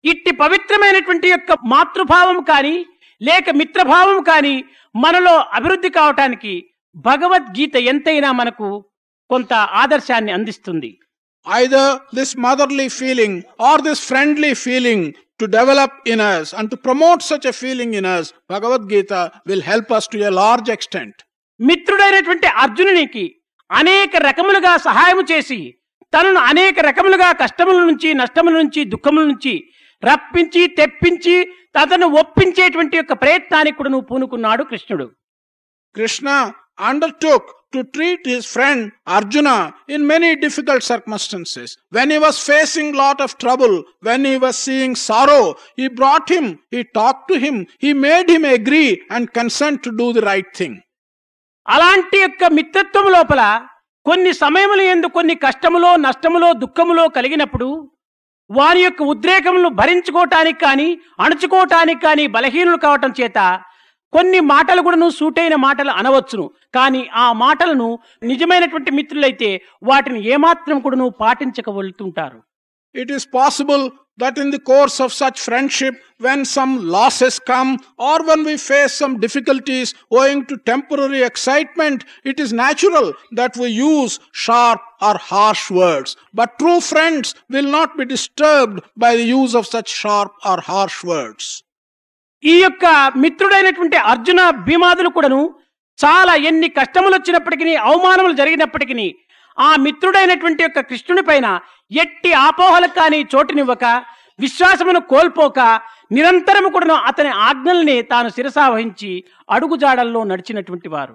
[0.04, 2.74] ఇట్టి పవిత్రమైనటువంటి యొక్క మాతృభావం కానీ
[3.20, 4.56] లేక మిత్రభావం కానీ
[4.94, 6.52] మనలో అభివృద్ధి కావటానికి
[6.96, 8.68] భగవద్గీత ఎంతైనా మనకు
[9.30, 10.92] కొంత ఆదర్శాన్ని అందిస్తుంది
[11.46, 11.86] Either
[12.18, 13.32] this motherly feeling
[13.66, 15.00] or this friendly feeling
[15.40, 19.62] to develop in us and to promote such a feeling in us, Bhagavad Gita will
[19.62, 21.14] help us to a large extent.
[21.60, 23.24] మిత్రుడైనటువంటి అర్జునునికి
[23.70, 25.58] అనేక రకములుగా సహాయం చేసి
[26.12, 29.52] తనను అనేక రకములుగా కష్టముల నుంచి నష్టముల నుంచి దుఃఖముల నుంచి
[30.02, 31.36] రప్పించి తెప్పించి
[31.76, 35.06] అతను ఒప్పించేటువంటి యొక్క ప్రయత్నానికి కూడా నువ్వు పూనుకున్నాడు కృష్ణుడు
[35.94, 36.36] Krishna
[36.78, 41.76] undertook to treat his friend Arjuna in many difficult circumstances.
[41.90, 46.60] When he was facing lot of trouble, when he was seeing sorrow, he brought him,
[46.70, 50.74] he talked to him, he made him agree and consent to do the right thing.
[51.66, 53.42] అలాంటి యొక్క మిత్రత్వం లోపల
[54.06, 57.68] కొన్ని సమయములు ఎందు కొన్ని కష్టములో నష్టములో దుఃఖములో కలిగినప్పుడు
[58.50, 60.88] వారి యొక్క ఉద్రేకములను భరించుకోవటానికి కానీ
[61.24, 63.38] అణుచుకోవటానికి కానీ బలహీనులు కావటం చేత
[64.14, 66.46] కొన్ని మాటలు కూడాను సూటైన మాటలు అనవచ్చును.
[66.76, 67.88] కానీ ఆ మాటలను
[68.22, 69.50] నిజమైనటువంటి మిత్రులైతే
[69.82, 72.40] వాటిని ఏమాత్రం కూడాను పాటించకవలుతుంటారు
[72.94, 73.84] it is possible
[74.18, 77.70] that in the course of such friendship when some losses come
[78.10, 83.68] or when we face some difficulties owing to temporary excitement it is natural that we
[83.76, 89.56] use sharp or harsh words but true friends will not be disturbed by the use
[89.56, 91.50] of such sharp or harsh words
[92.44, 92.84] ఈ యొక్క
[93.22, 95.40] మిత్రుడైనటువంటి అర్జున భీమాదులు కూడాను
[95.98, 99.08] చాలా ఎన్ని కష్టములు వచ్చినప్పటికీ అవమానములు జరిగినప్పటికీ
[99.58, 101.46] ఆ మిత్రుడైనటువంటి యొక్క కృష్ణుని పైన
[101.96, 103.84] ఎట్టి ఆపోహలకు కానీ చోటునివ్వక
[104.38, 105.60] విశ్వాసమును కోల్పోక
[106.10, 109.12] నిరంతరము కూడాను అతని ఆజ్ఞల్ని తాను శిరసావహించి
[109.48, 111.14] అడుగుజాడల్లో నడిచినటువంటి వారు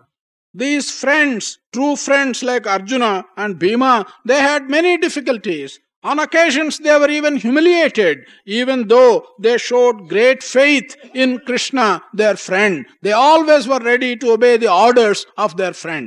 [0.56, 3.92] These friends, true friends like Arjuna and Bhima,
[4.26, 5.72] they had many difficulties.
[6.04, 12.36] On occasions, they were even humiliated, even though they showed great faith in Krishna, their
[12.38, 12.86] friend.
[13.02, 16.06] They always were ready to obey the orders of their friend.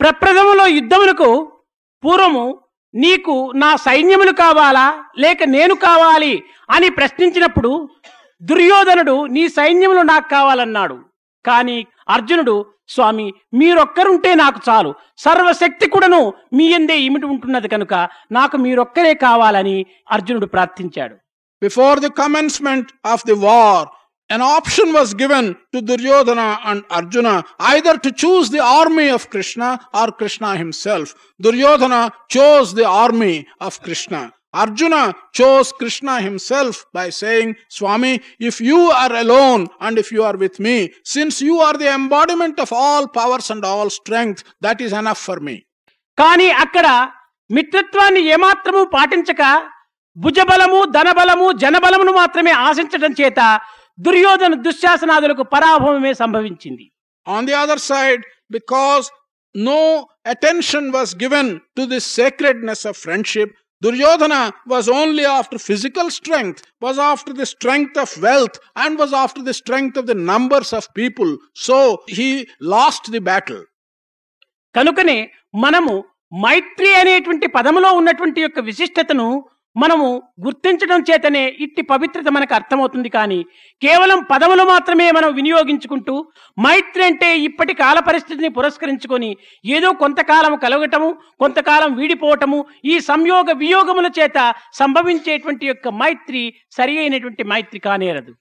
[0.00, 1.30] ప్రప్రథములో యుద్ధములకు
[2.02, 2.44] పూర్వము
[2.94, 4.84] నీకు నా సైన్యములు కావాలా
[5.24, 6.32] లేక నేను కావాలి
[6.70, 7.72] అని ప్రశ్నించినప్పుడు
[8.42, 10.96] దుర్యోధనుడు నీ సైన్యములు నాకు కావాలన్నాడు
[11.44, 11.78] కానీ
[12.14, 12.56] అర్జునుడు
[12.94, 13.26] స్వామి
[13.60, 14.90] మీరొక్కరుంటే నాకు చాలు
[15.24, 16.20] సర్వశక్తి కూడాను
[16.58, 17.94] మీ ఎందే ఇమిటి ఉంటున్నది కనుక
[18.38, 19.78] నాకు మీరొక్కరే కావాలని
[20.16, 21.16] అర్జునుడు ప్రార్థించాడు
[21.62, 23.88] before the commencement of the war
[24.30, 29.70] an option was given to Duryodhana and Arjuna either to choose the army of Krishna
[29.92, 31.14] or Krishna himself.
[31.40, 34.20] Duryodhana chose the army of Krishna.
[34.54, 40.36] Arjuna chose Krishna himself by saying, Swami, if you are alone and if you are
[40.36, 44.92] with me, since you are the embodiment of all powers and all strength, that is
[44.92, 45.56] enough for me.
[46.18, 46.86] కానీ అక్కడ
[47.50, 49.42] మిత్రత్వాన్ని ఏమాత్రము పాటించక
[50.16, 53.40] భుజబలము ధనబలము జనబలమును మాత్రమే ఆశించడం చేత
[53.98, 56.86] దుర్యోధన దుశ్శాసనాదులకు పరాభవమే సంభవించింది
[57.26, 58.22] On the other side,
[58.56, 59.06] because
[59.54, 59.80] no
[60.32, 63.50] attention was given to the sacredness of friendship,
[63.82, 69.42] Duryodhana was only after physical strength, was after the strength of wealth, and was after
[69.42, 71.30] the strength of the numbers of people.
[71.54, 71.76] So
[72.08, 72.28] he
[72.74, 73.62] lost the battle.
[74.74, 75.18] కనుకనే
[75.54, 75.94] మనము
[76.32, 79.28] మైత్రి అనేటువంటి పదములో ఉన్నటువంటి యొక్క విశిష్టతను
[79.76, 80.06] మనము
[80.44, 83.38] గుర్తించడం చేతనే ఇట్టి పవిత్రత మనకు అర్థమవుతుంది కానీ
[83.82, 86.14] కేవలం పదములు మాత్రమే మనం వినియోగించుకుంటూ
[86.58, 89.30] మైత్రి అంటే ఇప్పటి కాల పరిస్థితిని పురస్కరించుకొని
[89.64, 94.38] ఏదో కొంతకాలం కలగటము కొంతకాలం వీడిపోవటము ఈ సంయోగ వియోగముల చేత
[94.74, 98.34] సంభవించేటువంటి యొక్క మైత్రి సరి అయినటువంటి మైత్రి కానేరదు.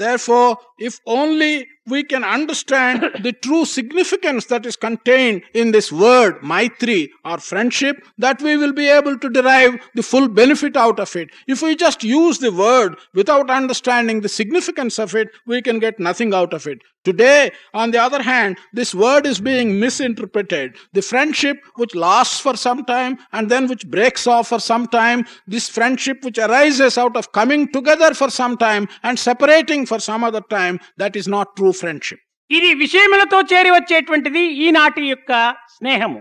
[0.00, 1.54] Therefore, if only
[1.88, 8.04] we can understand the true significance that is contained in this word, Maitri or friendship,
[8.18, 11.30] that we will be able to derive the full benefit out of it.
[11.46, 15.98] If we just use the word without understanding the significance of it, we can get
[15.98, 16.78] nothing out of it.
[17.04, 20.76] Today, on the other hand, this word is being misinterpreted.
[20.92, 25.24] The friendship which lasts for some time and then which breaks off for some time,
[25.46, 30.22] this friendship which arises out of coming together for some time and separating for some
[30.22, 32.20] other time, that is not true friendship.
[32.50, 35.32] ఇది విషయములతో చేరి వచ్చేటువంటిది ఈనాటి యొక్క
[35.76, 36.20] స్నేహము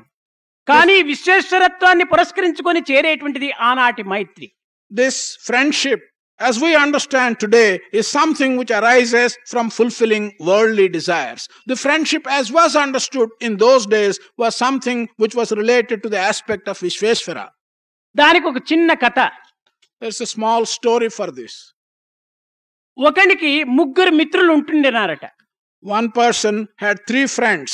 [0.67, 4.47] కానీ విశ్వేశ్వరత్వాన్ని పురస్కరించుకొని చేరేటువంటిది ఆనాటి మైత్రి
[4.91, 5.15] This
[5.47, 6.01] friendship,
[6.39, 11.41] as we understand today, is something which arises from fulfilling worldly desires.
[11.67, 16.21] The friendship, as was understood in those days, was something which was related to the
[16.31, 17.45] aspect of Vishveshvara.
[18.15, 19.19] దానికి ఒక చిన్న కథ
[20.01, 21.55] There's a small story for this.
[22.97, 25.25] ఒకనికి ముగ్గురు మిత్రులు ఉంటుండేనారట
[25.83, 27.71] One person had three friends.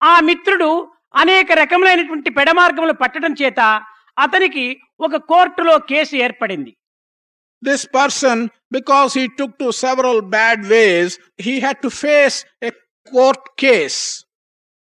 [0.00, 0.68] ఆ మిత్రుడు
[1.14, 3.60] అనేక రకములైనటువంటి పెడమార్గములు పట్టడం చేత
[4.16, 4.64] అతనికి
[5.00, 6.72] ఒక కోర్టులో కేసు ఏర్పడింది
[7.62, 8.36] This person,
[8.70, 12.72] because he took to several bad ways, he had to face a
[13.12, 14.00] court case.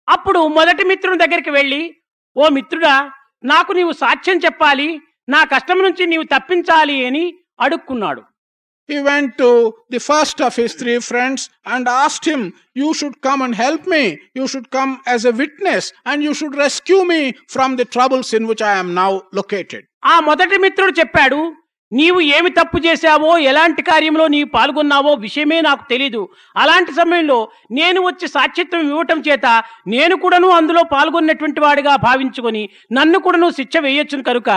[0.09, 1.83] అప్పుడు మొదటి మిత్రుని దగ్గరికి వెళ్ళి
[2.37, 2.95] ఓ మిత్రుడా
[3.45, 4.89] నాకు నీవు సాక్ష్యం చెప్పాలి
[5.29, 7.25] నా కష్టం నుంచి నీవు తప్పించాలి అని
[7.61, 8.23] అడుక్కున్నాడు
[8.89, 13.41] He went to the first of his three friends and asked him, You should come
[13.43, 14.21] and help me.
[14.35, 18.47] You should come as a witness and you should rescue me from the troubles in
[18.47, 19.83] which I am now located.
[20.13, 21.41] ఆ మొదటి మిత్రుడు చెప్పాడు
[21.93, 26.23] నీవు ఏమి తప్పు చేశావో ఎలాంటి కార్యంలో నీవు పాల్గొన్నావో విషయమే నాకు తెలీదు.
[26.57, 27.39] అలాంటి సమయంలో
[27.71, 29.47] నేను వచ్చి సాక్షిత్వం ఇవ్వటం చేత
[29.87, 34.51] నేను కూడాను అందులో పాల్గొన్నటువంటి వాడిగా భావించుకొని నన్ను కూడాను శిక్ష వేయొచ్చును కనుక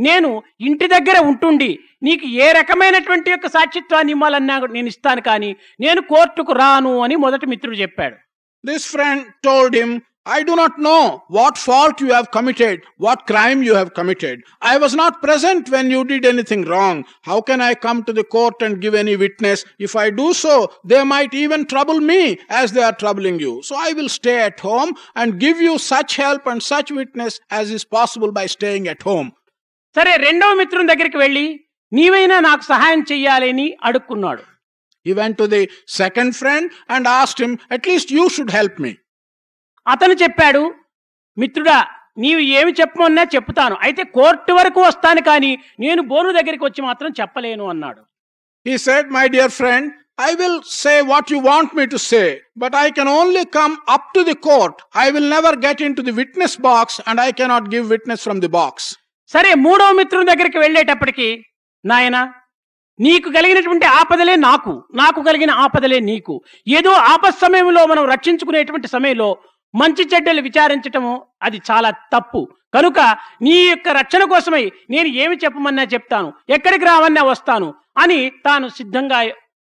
[0.00, 1.70] నేను ఇంటి దగ్గర ఉంటుండి
[2.02, 5.50] నీకు ఏ రకమైనటువంటి యొక్క సాక్షిత్వాన్ని ఇవ్వాలన్నా నేను ఇస్తాను కానీ
[5.80, 8.16] నేను కోర్టుకు రాను అని మొదటి మిత్రుడు చెప్పాడు.
[8.64, 9.94] This friend told him
[10.29, 14.41] I do not know what fault you have committed, what crime you have committed.
[14.59, 17.05] I was not present when you did anything wrong.
[17.21, 19.65] How can I come to the court and give any witness?
[19.77, 23.61] If I do so, they might even trouble me as they are troubling you.
[23.61, 27.69] So I will stay at home and give you such help and such witness as
[27.69, 29.31] is possible by staying at home.
[29.95, 31.47] సరే రెండవ మిత్రుని దగ్గరికి వెళ్ళి
[31.97, 34.43] నీవైనా నాకు సహాయం చెయ్యాలని అడుక్కున్నాడు
[35.07, 35.63] He went to the
[36.01, 38.91] second friend and asked him, At least you should help me.
[39.92, 40.62] అతను చెప్పాడు
[41.36, 41.78] మిత్రుడా
[42.22, 47.66] నీవు ఏమి చెప్పమన్నా చెప్తాను అయితే కోర్టు వరకు వస్తాను కానీ నేను బోను దగ్గరికి వచ్చి మాత్రం చెప్పలేను
[47.74, 48.00] అన్నాడు
[48.66, 49.84] He said, My dear friend,
[50.20, 54.04] I will say what you want me to say, but I can only come up
[54.16, 54.74] to the court.
[54.94, 58.50] I will never get into the witness box and I cannot give witness from the
[58.58, 58.74] box.
[59.30, 61.28] సరే మూడవ మిత్రుని దగ్గరికి వెళ్ళేటప్పటికి
[61.84, 62.16] నాయన
[62.98, 66.34] నీకు కలిగినటువంటి ఆపదలే నాకు నాకు కలిగిన ఆపదలే నీకు
[66.78, 69.28] ఏదో ఆపద సమయంలో మనం రక్షించుకునేటువంటి సమయంలో
[69.74, 71.12] మంచి చెడ్డలు విచారించటము
[71.46, 72.40] అది చాలా తప్పు
[72.76, 73.00] కనుక
[73.46, 77.68] నీ యొక్క రక్షణ కోసమై నేను ఏమి చెప్పమన్నా చెప్తాను ఎక్కడికి రావన్నా వస్తాను
[78.04, 79.20] అని తాను సిద్ధంగా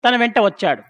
[0.03, 0.81] తన వెంట వచ్చాడు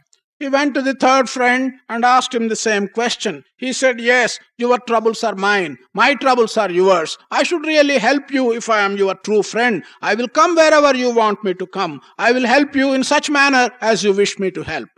[0.41, 3.33] He went to the third friend and asked him the same question.
[3.57, 5.77] He said, Yes, your troubles are mine.
[5.93, 7.17] My troubles are yours.
[7.29, 9.75] I should really help you if I am your true friend.
[10.01, 11.95] I will come wherever you want me to come.
[12.17, 14.89] I will help you in such manner as you wish me to help.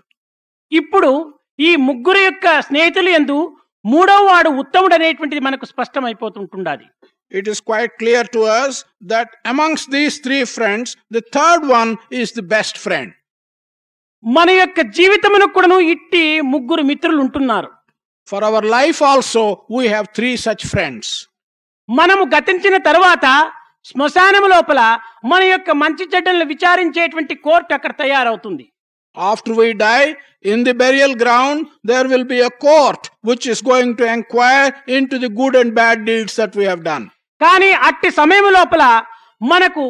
[0.71, 1.11] ఇప్పుడు
[1.59, 3.39] ఈ ముగ్గురు యొక్క స్నేహితులు ఎందు
[3.85, 6.87] మూడవ వాడు ఉత్తముడు అనేటువంటిది మనకు స్పష్టమైపోతుంటుండాది
[7.31, 12.29] It is quite clear to us that amongst these three friends, the third one is
[12.31, 13.09] the best friend.
[14.23, 17.69] మన యొక్క జీవితమును కూడాను ఇట్టి ముగ్గురు మిత్రులు ఉంటున్నారు
[18.27, 21.05] For our life also, we have three such friends.
[21.89, 23.25] మనము గతించిన తరువాత
[23.85, 24.79] శ్మశానము లోపల
[25.25, 28.65] మన యొక్క మంచి చెడ్డలను విచారించేటువంటి కోర్టు అక్కడ తయారవుతుంది
[29.17, 33.95] After we die, in the burial ground, there will be a court which is going
[33.97, 37.05] to inquire into the good and bad deeds that we have done.
[37.41, 38.83] కానీ అట్టి సమయం లోపల
[39.41, 39.83] మనకు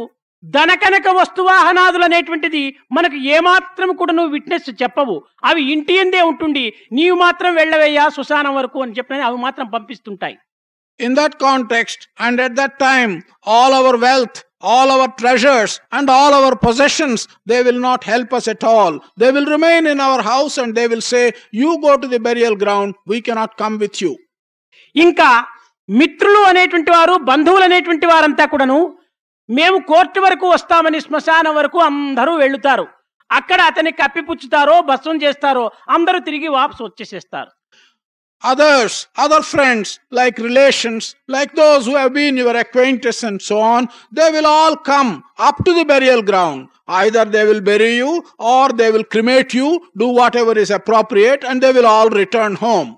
[0.43, 5.15] ధనకనక వస్తువాహనాదులు అనేటువంటిది మనకు ఏమాత్రం కూడా నువ్వు విట్నెస్ చెప్పవు
[5.49, 10.37] అవి ఇంటి ఎందే ఉంటుండి నీవు మాత్రం వెళ్ళవయ్యా శ్మశానం వరకు అని చెప్పని అవి మాత్రం పంపిస్తుంటాయి
[10.99, 13.11] In that context, and at that time,
[13.53, 18.47] all our wealth, all our treasures, and all our possessions, they will not help us
[18.47, 18.93] at all.
[19.17, 22.55] They will remain in our house and they will say, You go to the burial
[22.55, 24.13] ground, we cannot come with you.
[24.95, 25.29] ఇంకా
[25.89, 28.79] మిత్రులు అనేటువంటి వారు బంధువులు అనేటువంటి వారంతా కూడాను
[29.49, 32.85] మేము court వరకు వస్తామని శ్మశానం వరకు అందరూ వెళ్తారు
[33.29, 37.51] అక్కడ అతన్ని కప్పిపుచ్చుతారో భస్వం చేస్తారో అందరూ తిరిగి వాపసు వచ్చేసేస్తారు
[38.43, 43.87] Others, other friends, like relations, like those who have been your acquaintance and so on,
[44.11, 46.67] they will all come up to the burial ground.
[46.89, 51.61] Either they will bury you or they will cremate you, do whatever is appropriate, and
[51.61, 52.89] they will all return home.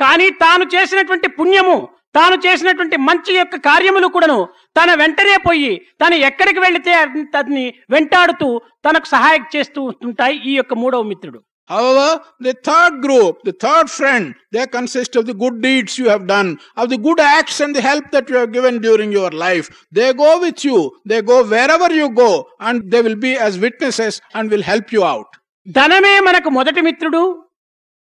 [0.00, 1.76] కానీ తాను చేసినటువంటి పుణ్యము
[2.14, 4.36] తాను చేసినటువంటి మంచి యొక్క కార్యములు కూడాను
[4.78, 5.72] తన వెంటనే పోయి
[6.02, 8.48] తను ఎక్కడికి వెళితే అతన్ని వెంటాడుతూ
[8.86, 12.08] తనకు సహాయం చేస్తూ ఉంటాయి ఈ యొక్క మూడవ మిత్రుడు However,
[12.40, 16.50] the third group, the third friend, they consist of the good deeds you have done,
[16.76, 19.66] of the good acts and the help that you have given during your life.
[19.92, 24.14] They go with you, they go wherever you go, and they will be as witnesses
[24.34, 25.30] and will help you out.
[25.66, 27.22] ధనమే మనకు మొదటి మిత్రుడు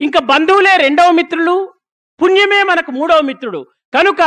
[0.01, 1.55] ఇంకా బంధువులే రెండవ మిత్రులు
[2.19, 3.61] పుణ్యమే మనకు మూడవ మిత్రుడు
[3.93, 4.21] కనుక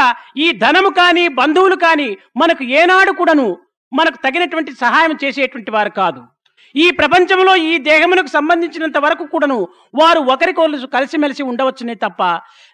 [0.44, 2.08] ఈ ధనము కానీ బంధువులు కానీ
[2.40, 3.46] మనకు ఏనాడు కూడాను
[3.92, 6.20] మనకు తగినటువంటి సహాయం చేసేటువంటి వారు కాదు
[6.74, 12.22] ఈ ప్రపంచంలో ఈ దేహమునకు సంబంధించినంత వరకు కూడాను వారు ఒకరికొకరు కలిసిమెలిసి ఉండవచ్చునే తప్ప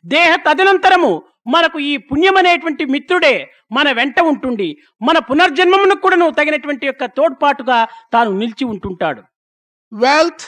[0.04, 3.34] దేహ తదనంతరము మనకు ఈ పుణ్యం అనేటువంటి మిత్రుడే
[3.72, 4.68] మన వెంట ఉంటుండి
[5.02, 7.78] మన పునర్జన్మమునకు కూడాను తగినటువంటి యొక్క తోడ్పాటుగా
[8.12, 9.22] తాను నిలిచి ఉంటుంటాడు.
[9.92, 10.44] Wealth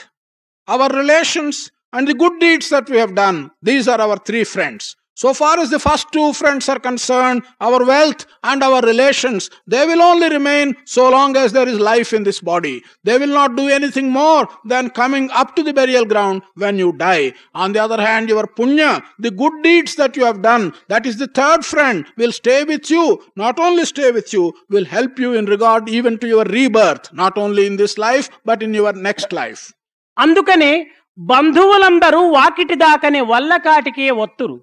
[0.67, 4.89] our relations and the good deeds that we have done these are our three friends
[5.18, 9.86] So far as the first two friends are concerned, our wealth and our relations, they
[9.86, 12.82] will only remain so long as there is life in this body.
[13.04, 16.92] They will not do anything more than coming up to the burial ground when you
[16.94, 17.32] die.
[17.54, 21.16] On the other hand, your punya, the good deeds that you have done, that is
[21.16, 23.22] the third friend, will stay with you.
[23.36, 27.38] Not only stay with you, will help you in regard even to your rebirth, not
[27.38, 29.72] only in this life, but in your next life.
[30.18, 30.72] అందుకనే
[31.18, 34.56] బంధువులందరూ వాకిటి దాకనే వల్లకాటికే ఒత్తురు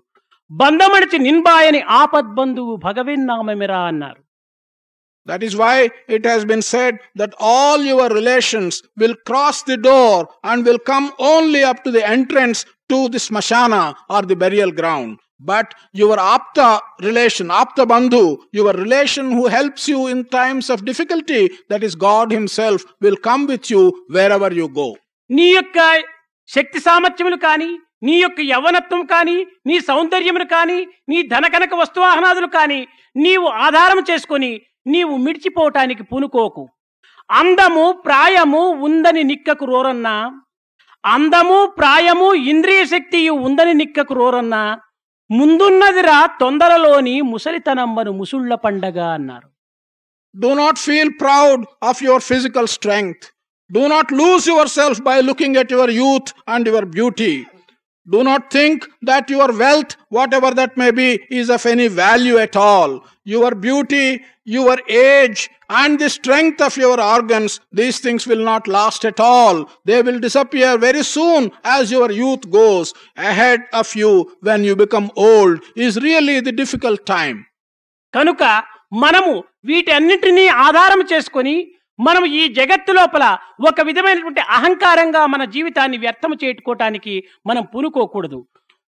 [0.49, 4.21] బంధమడిచి నిన్బాయని ఆపద్బంధువు భగవిన్నామమిరా అన్నారు
[5.25, 5.75] That is why
[6.07, 11.07] it has been said that all your relations will cross the door and will come
[11.31, 15.11] only up to the entrance to the smashana or the burial ground.
[15.41, 16.69] But your apta
[17.01, 22.31] relation, apta bandhu, your relation who helps you in times of difficulty, that is God
[22.31, 24.89] Himself, will come with you wherever you go.
[25.29, 25.77] నీ యొక్క
[26.49, 27.71] శక్తి సామర్థ్యములు కానీ
[28.06, 29.36] నీ యొక్క యవనత్వం కానీ
[29.68, 30.78] నీ సౌందర్యమును కానీ
[31.10, 32.80] నీ ధనకనక వస్తువాహనాదులు కానీ
[33.16, 34.52] నీవు ఆధారం చేసుకొని
[34.86, 36.64] నీవు మిడిచిపోవటానికి పూనుకోకు.
[37.30, 40.16] అందము ప్రాయము ఉందని నిక్కకు రోరన్నా
[41.04, 44.62] అందము ప్రాయము ఇంద్రియ శక్తి ఉందని నిక్కకు రోరన్నా
[45.30, 49.48] ముందున్నదిరా తొందరలోని ముసలితనమ్మను ముసుళ్ళ పండగ అన్నారు.
[50.34, 53.26] Do not feel proud of your physical strength
[53.70, 54.46] do not lose
[54.78, 57.32] yourself by looking at your youth and your beauty
[58.07, 62.55] Do not think that your wealth, whatever that may be, is of any value at
[62.55, 63.05] all.
[63.23, 69.05] Your beauty, your age, and the strength of your organs, these things will not last
[69.05, 69.69] at all.
[69.85, 72.93] They will disappear very soon as your youth goes.
[73.15, 77.45] Ahead of you, when you become old, is really the difficult time.
[78.13, 78.43] కనుక
[78.93, 79.33] మనము
[79.65, 81.55] వీటన్నిటినీ ఆధారం చేసుకొని
[81.98, 83.24] మనం ఈ జగత్తు లోపల
[83.68, 87.14] ఒక విధమైనటువంటి అహంకారంగా మన జీవితాన్ని వ్యర్థం చేట్టుకోవటానికి
[87.46, 88.40] మనం పూనుకోకూడదు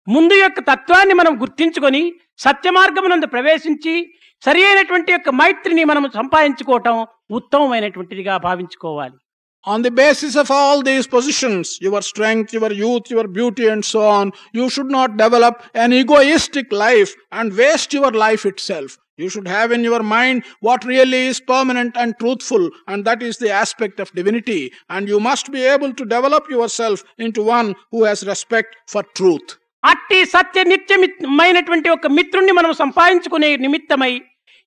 [0.07, 2.03] ముందు యొక్క తత్వాన్ని మనం గుర్తించుకొని
[2.41, 3.95] సత్యమార్గమునందు ప్రవేశించి
[4.43, 6.99] సరి అయినటువంటి యొక్క మైత్రిని మనం సంపాదించుకోవటం
[7.31, 9.19] ఉత్తమమైనటువంటిదిగా భావించుకోవాలి
[9.65, 14.03] On the basis of all these positions, your strength, your youth, your beauty, and so
[14.09, 18.91] on, you should not develop an egoistic life and waste your life itself.
[19.19, 23.37] You should have in your mind what really is permanent and truthful, and that is
[23.37, 24.61] the aspect of divinity.
[24.89, 29.49] And you must be able to develop yourself into one who has respect for truth.
[29.85, 34.13] అట్టి సత్య నిత్యమైనటువంటి ఒక మిత్రుణ్ణి మనం సంపాదించుకునే నిమిత్తమై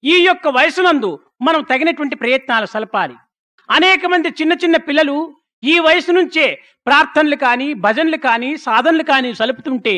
[0.04, 1.10] ఈ యొక్క వయసునందు
[1.42, 3.16] మనం తగినటువంటి ప్రయత్నాలు సలపాలి
[3.70, 5.18] అనేక మంది చిన్న చిన్న పిల్లలు
[5.64, 6.46] ఈ వయసు నుంచే
[6.88, 9.96] ప్రార్థనలు కానీ భజనలు కానీ సాధనలు కానీ సలుపుతుంటే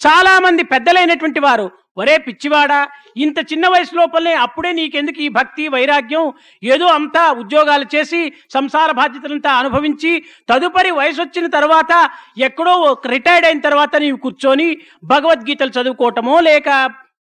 [0.00, 1.66] చాలా మంది పెద్దలైనటువంటి వారు
[1.96, 6.32] ఒరే పిచ్చివాడా ఇంత చిన్న వయసు లోపలనే అప్పుడే నీకెందుకు ఈ భక్తి వైరాగ్యం?
[6.62, 13.96] ఏదో అంతా ఉద్యోగాలు చేసి సంసార బాధ్యతలంతా అనుభవించి తదుపరి వయసు వచ్చిన తర్వాత ఎక్కడో రిటైర్డ్ అయిన తర్వాత
[13.96, 16.68] నీవు కూర్చొని భగవద్గీతలు చదువుకోవటమో లేక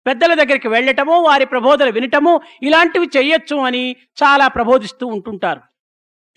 [0.06, 5.60] పెద్దల దగ్గరికి వెళ్ళటమో వారి ప్రబోధలు వినటమో ఇలాంటివి చెయ్యొచ్చు అని చాలా ప్రబోధిస్తూ ఉంటుంటారు.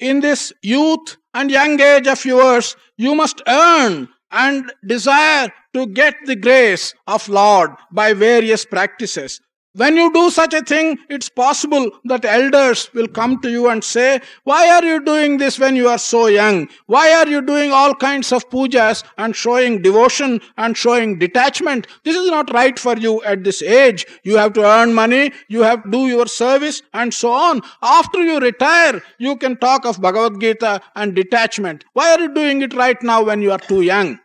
[0.02, 6.16] In this youth and young age of yours you must earn and desire to get
[6.26, 9.42] the grace of Lord by various practices.
[9.74, 13.84] When you do such a thing, it's possible that elders will come to you and
[13.84, 16.70] say, Why are you doing this when you are so young?
[16.86, 21.88] Why are you doing all kinds of pujas and showing devotion and showing detachment?
[22.06, 24.06] This is not right for you at this age.
[24.24, 27.62] You have to earn money, you have to do your service, and so on.
[27.82, 31.84] After you retire, you can talk of Bhagavad Gita and detachment.
[31.92, 34.20] Why are you doing it right now when you are too young?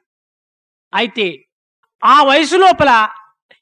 [0.94, 1.44] అయితే
[2.04, 3.08] ఆ వయసు లోపల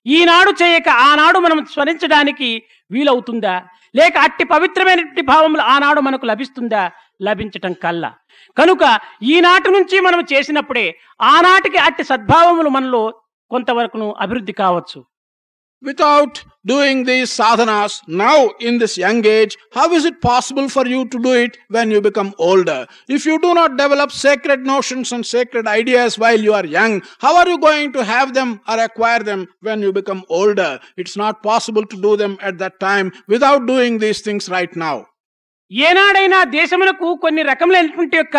[0.07, 3.63] ఈనాడు చేయక ఆనాడు మనం స్మరించడానికి వీలవుతుందా?
[3.97, 6.91] లేక అట్టి పవిత్రమైనటువంటి భావములు ఆనాడు మనకు లభిస్తుందా?
[7.23, 8.15] లభించటం కల్లా.
[8.59, 10.87] కనుక ఈనాటి నుంచి మనం చేసినప్పుడే
[11.23, 13.03] ఆనాటికి అట్టి సద్భావములు మనలో
[13.51, 15.05] కొంతవరకును అభివృద్ధి కావచ్చు.
[15.82, 21.06] Without doing these sadhanas now in this young age, how is it possible for you
[21.10, 22.88] to do it when you become older?
[23.10, 27.36] If you do not develop sacred notions and sacred ideas while you are young, how
[27.36, 30.80] are you going to have them or acquire them when you become older?
[30.96, 34.98] It's not possible to do them at that time without doing these things right now.
[35.72, 38.38] ఏనాడైనా దేశమునకు కొన్ని రకములైనటువంటి యొక్క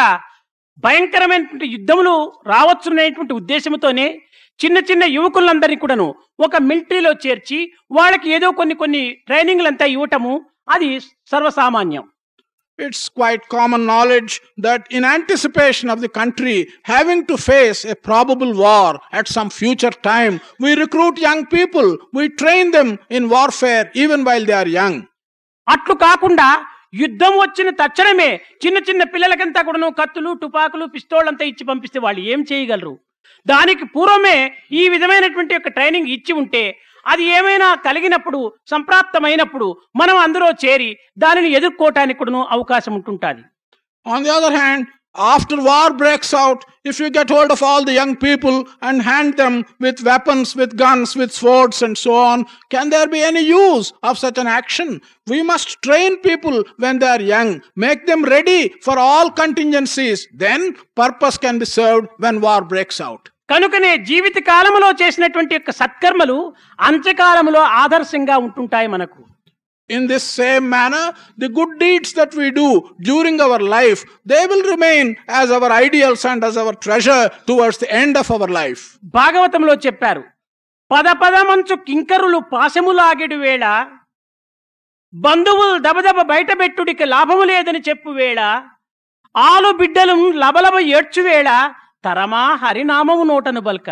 [0.79, 2.13] భయంకరమైనటువంటి యుద్ధములు
[2.53, 4.07] రావచ్చునేటువంటి ఉద్దేశంతోనే
[4.60, 6.08] చిన్న చిన్న యువకులందరినీ కూడాను
[6.46, 7.60] ఒక మిలిటరీలో చేర్చి
[7.92, 10.34] వాళ్ళకి ఏదో కొన్ని కొన్ని ట్రైనింగ్లంతా ఇవ్వటము
[10.76, 10.92] అది
[11.34, 12.06] సర్వసామాన్యం
[12.80, 16.54] It's quite common knowledge that in anticipation of the country
[16.86, 22.24] having to face a probable war at some future time, we recruit young people, we
[22.42, 24.96] train them in warfare even while they are young.
[25.68, 26.48] అట్లు కాకుండా
[26.96, 28.30] యుద్ధం వచ్చిన తక్షణమే
[28.64, 32.94] చిన్న చిన్న పిల్లలకంతా కూడాను కత్తులు టుపాకులు పిస్తోళ్ళంతా ఇచ్చి పంపిస్తే వాళ్ళు ఏం చేయగలరు
[33.46, 34.38] దానికి పూర్వమే
[34.72, 36.64] ఈ విధమైనటువంటి యొక్క ట్రైనింగ్ ఇచ్చి ఉంటే
[37.06, 43.44] అది ఏమైనా కలిగినప్పుడు సంప్రాప్తమైనప్పుడు మనం అందులో చేరి దానిని ఎదుర్కోవటానికి కూడాను అవకాశం ఉంటుంటుంది.
[44.06, 47.94] On the other hand after war breaks out, if you get hold of all the
[47.94, 52.90] young people and hand them with weapons, with guns, with swords, and so on, can
[52.90, 55.02] there be any use of such an action?
[55.28, 60.28] We must train people when they are young, make them ready for all contingencies.
[60.34, 63.26] Then purpose can be served when war breaks out.
[63.50, 66.36] కనుకనే జీవిత కాలంలో చేసినటువంటి యొక్క సత్కర్మలు
[66.80, 69.20] అంత్యకాలంలో ఆదర్శంగా ఉంటుంటాయి మనకు
[69.90, 71.06] In this same manner,
[71.38, 72.68] the good deeds that we do
[73.02, 75.08] during our life, they will remain
[75.40, 78.82] as our ideals and as our treasure towards the end of our life.
[79.18, 80.24] భాగవతంలో చెప్పారు
[80.92, 83.66] పద పదమంచు కింకరులు పాశములాగెడు వేళ
[85.14, 88.40] బంధువులు దబదబ బయటపెట్టుడికి లాభము లేదని చెప్పు వేళ
[89.36, 91.50] ఆలు బిడ్డలు లబలబ ఏడ్చు వేళ
[92.04, 93.90] తరమా హరినామము నోటను బల్క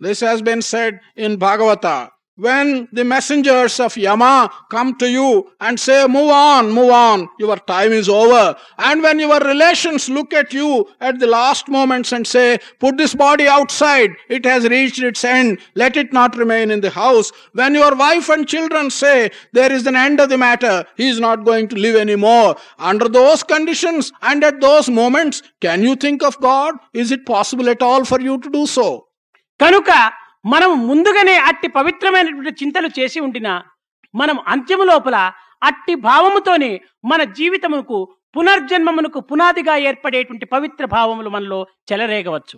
[0.00, 1.96] This has been said in Bhagavata.
[2.36, 7.56] When the messengers of Yama come to you and say, Move on, move on, your
[7.58, 8.56] time is over.
[8.76, 13.14] And when your relations look at you at the last moments and say, Put this
[13.14, 17.30] body outside, it has reached its end, let it not remain in the house.
[17.52, 21.20] When your wife and children say, There is an end of the matter, he is
[21.20, 22.56] not going to live anymore.
[22.80, 26.74] Under those conditions and at those moments, can you think of God?
[26.92, 29.06] Is it possible at all for you to do so?
[29.60, 30.10] Kanuka,
[30.44, 33.54] మనం ముందుగానే అట్టి పవిత్రమైనటువంటి చింతలు చేసి ఉండినా
[34.14, 35.16] మనం అంత్యము లోపల
[35.62, 36.70] అట్టి భావముతోనే
[37.04, 37.98] మన జీవితమునకు
[38.36, 42.56] పునర్జన్మమునకు పునాదిగా ఏర్పడేటువంటి పవిత్ర భావములు మనలో చెలరేగవచ్చు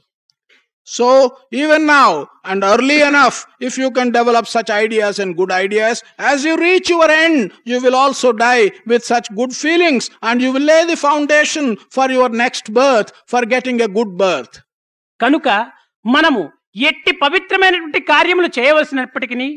[0.89, 1.07] So,
[1.53, 2.11] even now
[2.45, 6.89] and early enough, if you can develop such ideas and good ideas, as you reach
[6.89, 10.97] your end, you will also die with such good feelings and you will lay the
[10.99, 14.53] foundation for your next birth, for getting a good birth.
[15.21, 15.49] కనుక
[16.05, 16.43] మనము
[16.77, 19.49] ఎట్టి పవిత్రమైనటువంటి కార్యములు చేయవలసినప్పటికీ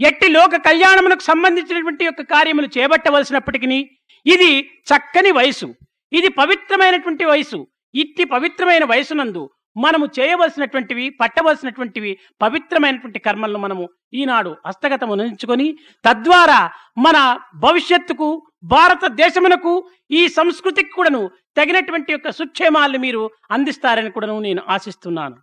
[0.00, 3.78] ఎట్టి లోక కళ్యాణములకు సంబంధించినటువంటి యొక్క కార్యములు చేపట్టవలసినప్పటికీ
[4.26, 4.50] ఇది
[4.90, 5.68] చక్కని వయసు.
[6.12, 7.58] ఇది పవిత్రమైనటువంటి వయసు.
[7.94, 9.42] ఇట్టి పవిత్రమైన వయసునందు
[9.84, 12.12] మనము చేయవలసినటువంటివి పట్టవలసినటువంటివి
[12.42, 13.84] పవిత్రమైనటువంటి కర్మలను మనము
[14.20, 15.66] ఈనాడు హస్తగతము ఉంచుకొని
[16.04, 16.60] తద్వారా
[17.06, 17.16] మన
[17.64, 18.28] భవిష్యత్తుకు
[18.74, 19.72] భారతదేశమునకు
[20.10, 21.22] ఈ సంస్కృతికి కూడాను
[21.58, 25.36] తగినటువంటి యొక్క సుక్షేమాలను మీరు అందిస్తారని కూడాను నేను ఆశిస్తున్నాను.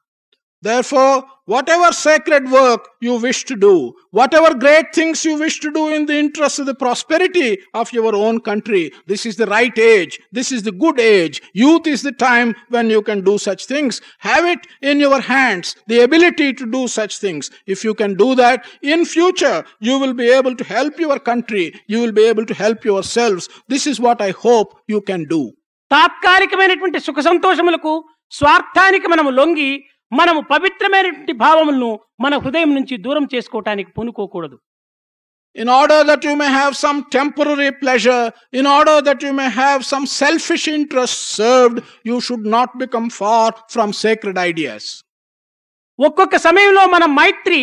[0.63, 5.89] Therefore, whatever sacred work you wish to do, whatever great things you wish to do
[5.89, 10.19] in the interest of the prosperity of your own country, this is the right age.
[10.33, 11.41] This is the good age.
[11.53, 14.01] Youth is the time when you can do such things.
[14.19, 17.51] Have it in your hands, the ability to do such things.
[17.67, 21.73] If you can do that, in future, you will be able to help your country.
[21.87, 23.49] You will be able to help yourselves.
[23.69, 25.43] This is what I hope you can do.
[25.91, 27.93] తాత్కాలికమైనటువంటి సుఖ సంతోషములకు
[28.39, 29.71] స్వార్థానికి మనము లొంగి
[30.14, 31.90] మనము పవిత్రమైనటువంటి భావములను
[32.22, 34.58] మన హృదయం నుంచి దూరం చేసుకోవటానికి పూనుకోకూడదు
[35.56, 38.22] in order that you may have some temporary pleasure,
[38.54, 43.48] in order that you may have some selfish interest served, you should not become far
[43.70, 44.84] from sacred ideas.
[46.00, 47.60] ఒక్కొక్క సమయంలో మన మైత్రి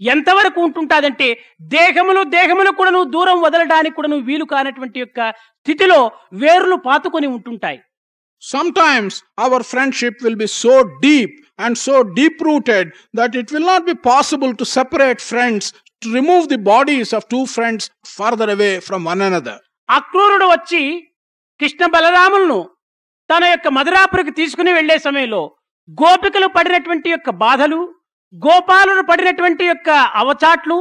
[0.00, 1.28] ఎంతవరకు ఉంటుంటాదంటే
[1.72, 5.28] దేహములు దేహములు కూడాను దూరం వదలడానికి కూడాను వీలు కానటువంటి యొక్క
[5.62, 5.98] స్థితిలో
[6.42, 7.80] వేర్లు పాతుకొని ఉంటుంటాయి
[8.42, 13.86] Sometimes our friendship will be so deep and so deep rooted that it will not
[13.86, 15.72] be possible to separate friends,
[16.02, 19.56] to remove the bodies of two friends farther away from one another.
[19.88, 20.82] అక్రూరుడు వచ్చి
[21.60, 22.58] కృష్ణ బలరాములను
[23.30, 25.42] తన యొక్క మధురాపురికి తీసుకుని వెళ్ళే సమయంలో
[25.88, 27.80] గోపికలు పడినటువంటి యొక్క బాధలు
[28.34, 29.88] గోపాలుడు పడినటువంటి యొక్క
[30.20, 30.78] అవచాట్లు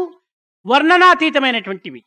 [0.66, 2.02] వర్ణనాతీతమైనటువంటివి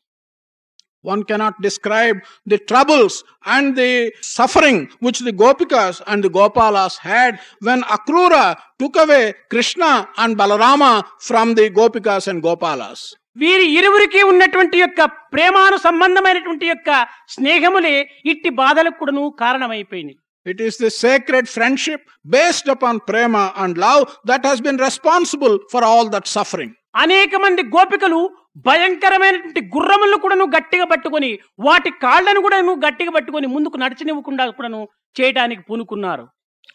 [1.05, 3.15] One cannot describe the troubles
[3.47, 3.93] and the
[4.31, 8.45] suffering which the Gopikas and the Gopalas had when Akrura
[8.81, 13.01] took away Krishna and Balarama from the Gopikas and Gopalas.
[13.37, 15.01] వీరి ఇరువురికి ఉన్నటువంటి యొక్క
[15.33, 16.91] ప్రేమాను సంబంధమైనటువంటి యొక్క
[17.35, 17.95] స్నేహములే
[18.33, 20.15] ఇట్టి బాధలకు కూడాను కారణమైపోయింది
[20.47, 22.01] It is the sacred friendship
[22.35, 26.71] based upon prema and love that has been responsible for all that suffering.
[27.03, 28.19] అనేక మంది గోపికలు
[28.57, 31.31] భయంకరమైనటువంటి గుర్రములను కూడాను గట్టిగా పట్టుకొని
[31.61, 34.83] వాటి కాళ్ళను కూడాను గట్టిగా పట్టుకొని ముందుకు నడిచినివ్వకుండా కూడాను
[35.17, 36.27] చేయడానికి పూనుకున్నారు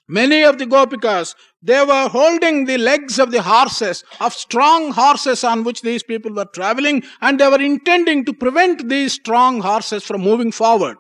[0.10, 1.28] Many of the Gopikas,
[1.64, 6.32] they were holding the legs of the horses, of strong horses on which these people
[6.32, 10.96] were traveling, and they were intending to prevent these strong horses from moving forward.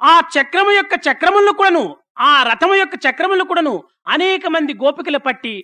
[0.00, 1.84] ఆ చక్రము యొక్క చక్రములను కూడాను
[2.22, 3.74] ఆ రథము యొక్క చక్రములను కూడాను
[4.08, 5.54] అనేక మంది గోపికలు పట్టి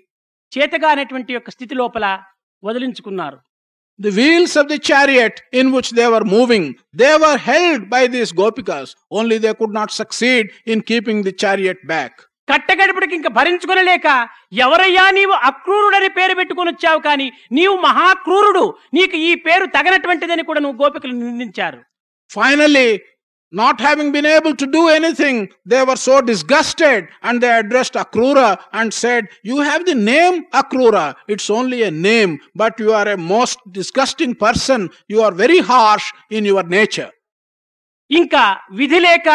[0.53, 2.07] చేతగానటువంటి యొక్క స్థితి లోపల
[2.63, 3.39] వదిలించుకున్నారు
[4.01, 8.31] The wheels of the chariot in which they were moving, they were held by these
[8.33, 12.13] Gopikas, only they could not succeed in keeping the chariot back.
[12.49, 14.09] కట్టగడపడికి ఇంకా భరించుకొనలేక
[14.65, 18.63] ఎవరయ్యా నీవు అక్రూరుడని పేరు పెట్టుకొని వచ్చావు కానీ నీవు మహాక్రూరుడు
[18.95, 21.81] నీకు ఈ పేరు తగనటువంటిదని కూడా నువ్వు గోపికలు నిందించారు
[22.31, 22.89] Finally,
[23.53, 28.59] not having been able to do anything, they were so disgusted and they addressed Akrura
[28.73, 31.15] and said, You have the name Akrura.
[31.29, 34.91] It's only a name, but you are a most disgusting person.
[35.09, 37.11] You are very harsh in your nature.
[38.11, 38.43] ఇంకా
[38.73, 39.29] విధి లేక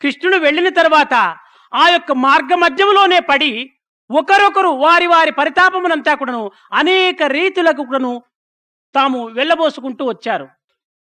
[0.00, 1.14] కృష్ణుడు వెళ్ళిన తర్వాత
[1.72, 3.52] ఆ యొక్క మార్గ మధ్యములోనే పడి
[4.10, 6.42] ఒకరొకరు వారి వారి పరితాపమునంతా కూడాను
[6.80, 8.12] అనేక రీతులకు కూడాను
[8.94, 10.46] తాము వెళ్ళబోసుకుంటూ వచ్చారు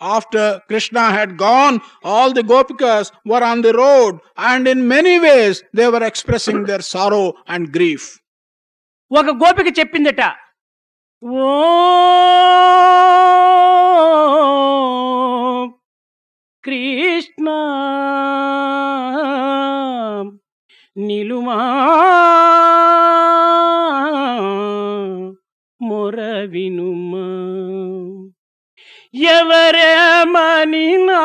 [0.04, 5.62] After Krishna had gone, all the gopikas were on the road and in many ways
[5.72, 8.04] they were expressing their sorrow and grief.
[9.10, 10.22] ఒక గోపిక చెప్పిందట
[11.22, 11.50] ఓ
[16.64, 17.48] కృష్ణ
[20.96, 21.58] నిలుమా
[25.80, 26.16] మొర
[29.14, 31.20] ఎవరేమనినా?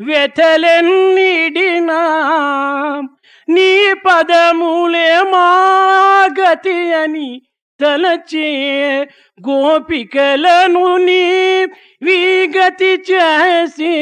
[0.00, 2.00] వెతలెన్నిడినా?
[3.48, 5.48] నీ పదములే మా
[6.40, 7.42] గతి అని
[7.80, 8.50] తలచే
[9.48, 11.24] గోపికలను నీ
[12.02, 13.96] విగతి చేసి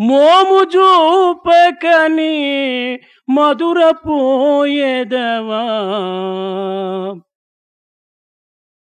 [0.00, 2.36] మోము చూపకని
[3.34, 5.62] మధుర పోయేదవా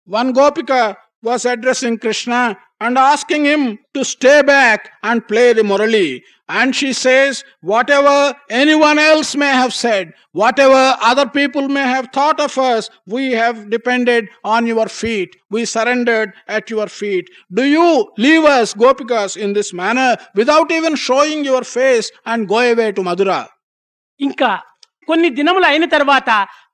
[0.07, 0.95] one gopika
[1.29, 2.41] was addressing Krishna
[2.85, 3.61] and asking him
[3.95, 6.09] to stay back and play the Murali.
[6.57, 7.33] And she says,
[7.71, 8.15] Whatever
[8.61, 10.05] anyone else may have said,
[10.41, 12.83] whatever other people may have thought of us,
[13.15, 14.23] we have depended
[14.55, 15.31] on your feet.
[15.55, 17.25] We surrendered at your feet.
[17.59, 22.59] Do you leave us, Gopikas, in this manner without even showing your face and go
[22.71, 23.39] away to Madura?
[24.19, 24.51] ఇంకా
[25.09, 26.29] కొన్ని దినములు అయిన తర్వాత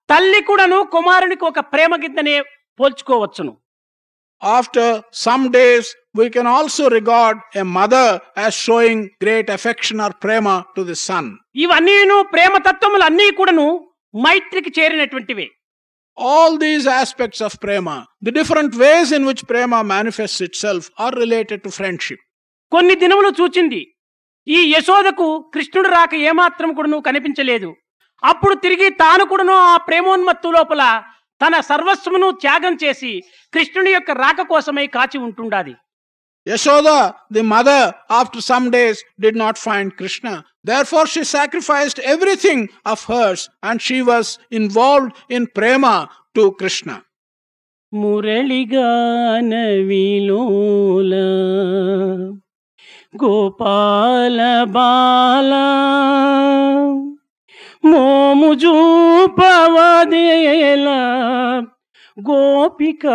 [0.10, 2.36] తల్లి కూడాను కుమారునికి ఒక ప్రేమ గిద్దనే
[2.80, 3.54] పోల్చుకోవచ్చును
[4.44, 10.56] After some days, we can also regard a mother as showing great affection or prema
[10.76, 11.26] to the son.
[11.64, 13.68] ఇవన్నీను ప్రేమ తత్వములు అన్నీ కూడాను
[14.14, 15.48] మైత్రికి చేరినటువంటివే
[16.18, 21.60] All these aspects of prema, the different ways in which prema manifests itself, are related
[21.66, 22.20] to friendship.
[22.72, 23.82] కొన్ని దినములు చూచింది
[24.48, 27.70] ఈ యశోదకు కృష్ణుడు రాక ఏమాత్రం కూడాను కనిపించలేదు
[28.24, 30.84] అప్పుడు తిరిగి తాను కూడాను ఆ ప్రేమోన్మత్తు లోపల
[31.42, 33.12] తన సర్వస్వమును త్యాగం చేసి
[33.54, 35.74] కృష్ణుని యొక్క రాక కోసమై కాచి ఉంటుండాలి
[36.48, 36.90] Yashoda
[37.32, 40.30] the mother after some days did not find Krishna
[40.88, 45.94] therefore she sacrificed everything of hers and she was involve in prema
[46.36, 46.92] to Krishna
[47.94, 48.92] మురళిగా
[53.14, 55.54] గోపాల బాల
[57.84, 58.74] మోము జూ
[59.38, 61.00] పవదేలా
[62.22, 63.08] గోపికాలోల.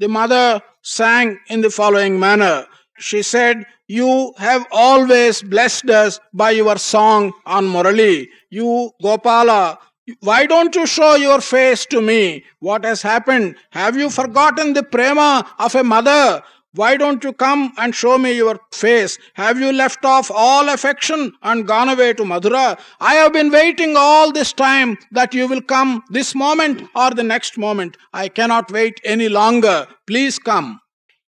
[0.00, 2.66] The mother sang in the following manner.
[2.98, 8.26] She said, You have always blessed us by your song on Murali.
[8.50, 9.78] You, Gopala,
[10.20, 12.44] why don't you show your face to me?
[12.60, 13.56] What has happened?
[13.70, 16.42] Have you forgotten the prema of a mother?
[16.74, 19.18] Why don't you come and show me your face?
[19.34, 22.78] Have you left off all affection and gone away to Madhura?
[23.00, 27.22] I have been waiting all this time that you will come this moment or the
[27.22, 27.96] next moment.
[28.12, 29.86] I cannot wait any longer.
[30.06, 30.68] Please come.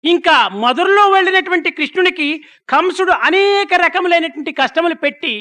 [0.04, 2.26] ఇంకా మధురలో వెళ్ళినటువంటి కృష్ణునికి
[2.72, 5.32] కంసుడు అనేక రకములైనటువంటి కష్టములు పెట్టి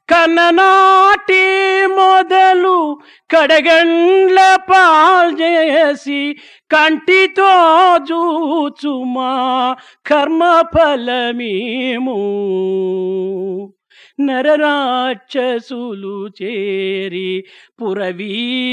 [0.10, 1.44] కన్ననాటి
[1.92, 2.78] మొదలు
[3.30, 4.40] కడగండ్ల
[4.70, 6.22] పాల్జేసి
[6.72, 7.52] కంటితో
[8.10, 9.32] చూచుమా
[10.06, 12.20] కర్మ ఫలమేమో
[14.20, 17.32] నరరాక్షసులు చేరి
[17.80, 18.72] పురవీధులంతరుమాం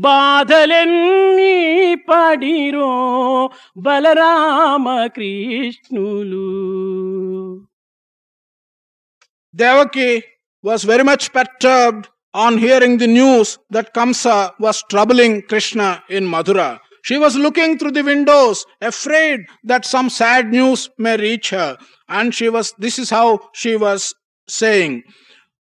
[0.00, 1.54] బాధలన్నీ
[2.08, 2.92] పడిరో
[3.78, 6.46] Balarama కృష్ణులు
[9.56, 10.22] Devaki
[10.62, 16.80] was very much perturbed on hearing the news that Kamsa was troubling Krishna in Madura.
[17.02, 21.78] She was looking through the windows, afraid that some sad news may reach her.
[22.08, 24.14] And she was, this is how she was
[24.48, 25.02] saying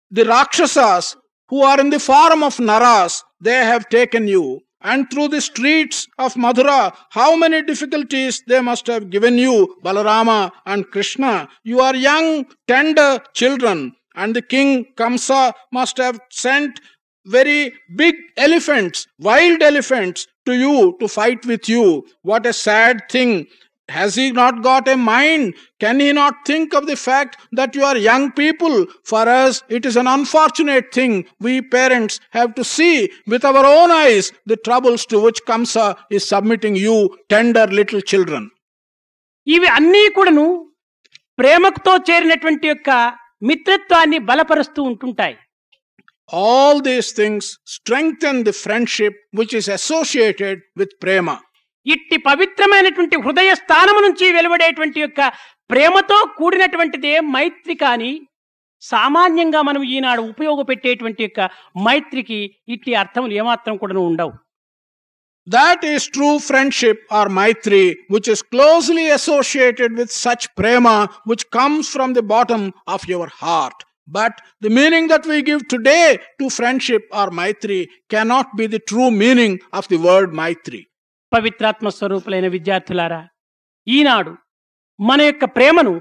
[0.10, 1.16] The Rakshasas
[1.50, 4.62] who are in the form of Naras, they have taken you.
[4.82, 10.52] And through the streets of Madura, how many difficulties they must have given you, Balarama
[10.66, 11.50] and Krishna.
[11.64, 16.80] You are young, tender children, and the king Kamsa must have sent
[17.26, 22.08] very big elephants, wild elephants, to you to fight with you.
[22.22, 23.48] What a sad thing.
[23.89, 25.55] Has he not got a mind?
[25.81, 28.87] Can he not think of the fact that you are young people?
[29.05, 31.27] For us, it is an unfortunate thing.
[31.41, 36.27] We parents have to see with our own eyes the troubles to which Kamsa is
[36.27, 36.97] submitting you,
[37.29, 38.45] tender little children.
[39.47, 40.47] ఇవి అన్నీ కూడాను
[41.41, 42.91] ప్రేమతో చేరినటువంటి యొక్క
[43.51, 45.39] మిత్రత్వాన్ని బలపరుస్తూ ఉంటుంటాయి
[46.43, 47.45] All these things
[47.77, 51.35] strengthen the friendship which is associated with prema.
[51.88, 55.22] ఇట్టి పవిత్రమైనటువంటి హృదయ స్థానము నుంచి వెలువడేటువంటి యొక్క
[55.72, 58.12] ప్రేమతో కూడినటువంటిదే మైత్రి కానీ
[58.84, 61.40] సామాన్యంగా మనం ఈనాడు ఉపయోగపెట్టేటువంటి యొక్క
[61.86, 62.40] మైత్రికి
[62.76, 64.34] ఇట్టి అర్థములు ఏమాత్రం కూడా ఉండవు.
[65.48, 67.84] That is true friendship or maitri
[68.14, 70.88] which is closely associated with such prema
[71.32, 76.02] which comes from the bottom of your heart but the meaning that we give today
[76.40, 77.80] to friendship or maitri
[78.10, 80.82] cannot be the true meaning of the word maitri.
[81.32, 83.22] పవిత్రాత్మ స్వరూపులైన విద్యార్థులారా
[83.88, 84.34] ఈనాడు
[85.00, 85.94] మన యొక్క ప్రేమను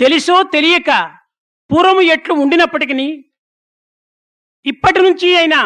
[0.00, 0.90] తెలిసో తెలియక
[1.70, 3.06] పూర్వము ఎట్లు ఉండినప్పటికీ
[4.66, 5.60] ఇప్పటి నుంచి అయినా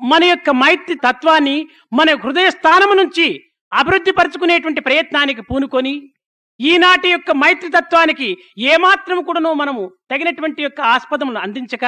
[0.00, 1.56] మన యొక్క మైత్రి తత్వాన్ని
[1.92, 3.26] మన హృదయ స్థానము నుంచి
[3.72, 5.94] అభివృద్ధి పరుచుకునేటువంటి ప్రయత్నానికి పూనుకొని
[6.60, 8.28] ఈనాటి యొక్క మైత్రి తత్వానికి
[8.70, 11.84] ఏమాత్రం కూడాను మనము తగినటువంటి యొక్క ఆస్పదమును అందించక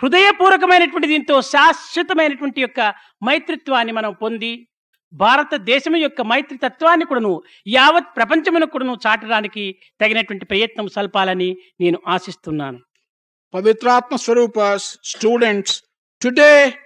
[0.00, 2.80] హృదయపూర్వకమైనటువంటి దీంతో శాశ్వతమైనటువంటి యొక్క
[3.22, 4.52] మైత్రిత్వాన్ని మనం పొంది
[5.12, 12.78] భారతదేశం యొక్క మైత్రి తత్వాన్ని కూడాను యావత్ ప్రపంచమును కూడాను చాటడానికి తగినటువంటి ప్రయత్నం సల్పాలని నేను ఆశిస్తున్నాను.
[13.54, 15.82] పవిత్రాత్మ స్వరూప students
[16.22, 16.78] today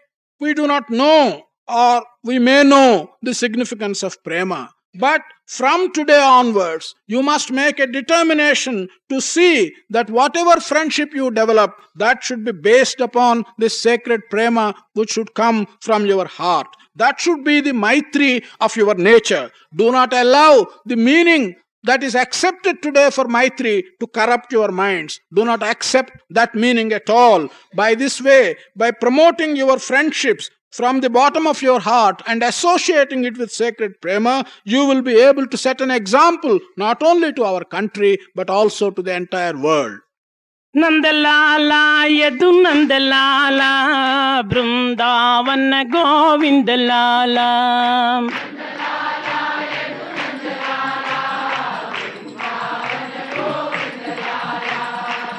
[0.43, 4.67] we do not know or we may know the significance of prema
[4.99, 11.31] But from today onwards, you must make a determination to see that whatever friendship you
[11.31, 16.67] develop, that should be based upon this sacred prema which should come from your heart.
[16.97, 19.51] That should be the maitri of your nature.
[19.75, 25.21] Do not allow the meaning that is accepted today for Maitri to corrupt your minds.
[25.33, 27.49] Do not accept that meaning at all.
[27.75, 33.25] By this way, by promoting your friendships from the bottom of your heart and associating
[33.25, 37.45] it with sacred prema, you will be able to set an example not only to
[37.45, 39.99] our country but also to the entire world.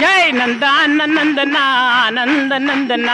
[0.00, 1.56] జై నందాన నందన
[2.06, 3.10] ఆనంద నందన.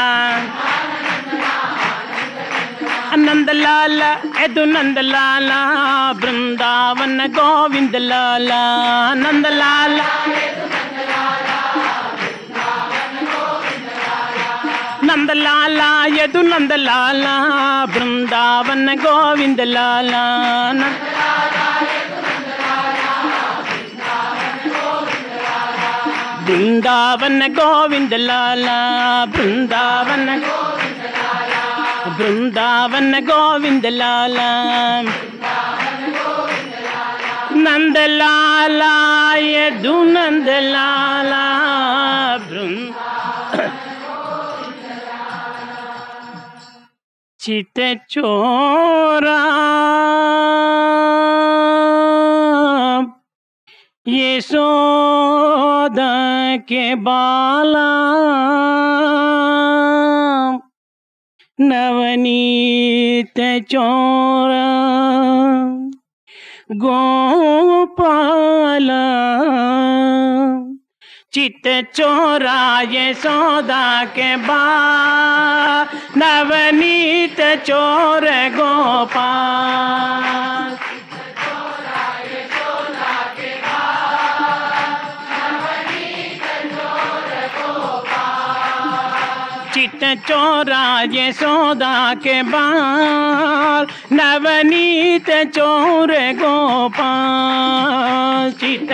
[3.14, 5.50] నందలాల ఎదు నందలాల
[6.20, 8.50] బృందావన గోవిందలాల.
[9.14, 10.00] నందలాల
[15.06, 15.80] నందలాల
[16.16, 17.24] యదు నందలాల
[17.94, 20.12] బృందావన గోవిందలాల
[26.46, 28.68] బృందావన గోవిందలాల
[29.34, 30.28] బృందావన
[32.10, 34.40] బృందావన గోవిందలాల
[37.64, 38.82] నందలాల
[39.48, 41.44] యదు నందలాలా
[47.44, 49.38] चिते चोरा।
[54.08, 55.96] ये सोद
[56.68, 57.90] के बाला।
[61.60, 64.64] नवनीत चोरा।
[66.72, 69.04] गोपाला।
[71.34, 72.82] चित चोरा
[73.22, 74.58] सौदा के बा
[76.16, 78.26] नवनीत चोर
[78.56, 80.22] गोपाल।
[89.74, 90.84] चित चोरा
[91.32, 98.90] सौदा के बाल नवनीत चोर गोपाल। चित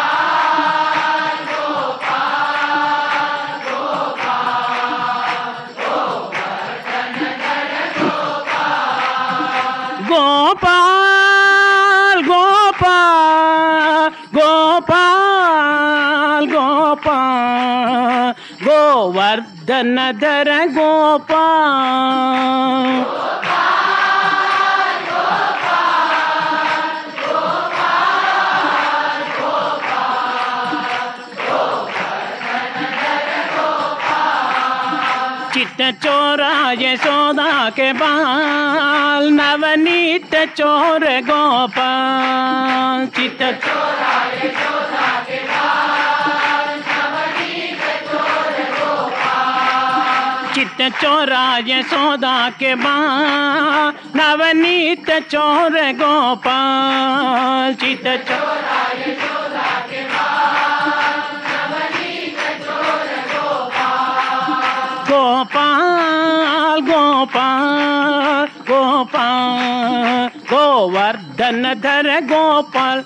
[10.86, 15.15] गोपाल गोपाल गोपाल
[19.66, 21.34] गोवर्धन धर गोपाल।
[35.54, 44.14] चित चोरा यशोदा के बाल नवनीत चोर गोपाल। चित चोरा
[50.76, 52.96] नवनीत चोरा ये सौदा के बा
[54.16, 58.04] नवनीत चोर गोपाल चित
[65.08, 73.04] गोपाल गोपाल गोपाल गोपाल, गोवर्धन धर गोपाल।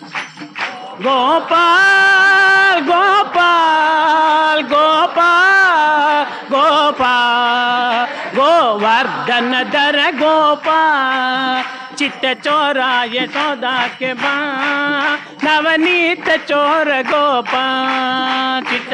[1.04, 7.14] गोपाल गोपाल गोपाल गोपा,
[8.36, 10.80] गोवर्धन दर गोपा
[11.98, 14.34] चित चोराय सौदा के बा,
[15.44, 17.64] नवनीत चोर गोपा
[18.70, 18.92] चिट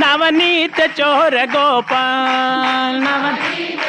[0.00, 3.85] नवनीत चोर गोपाल नवनीत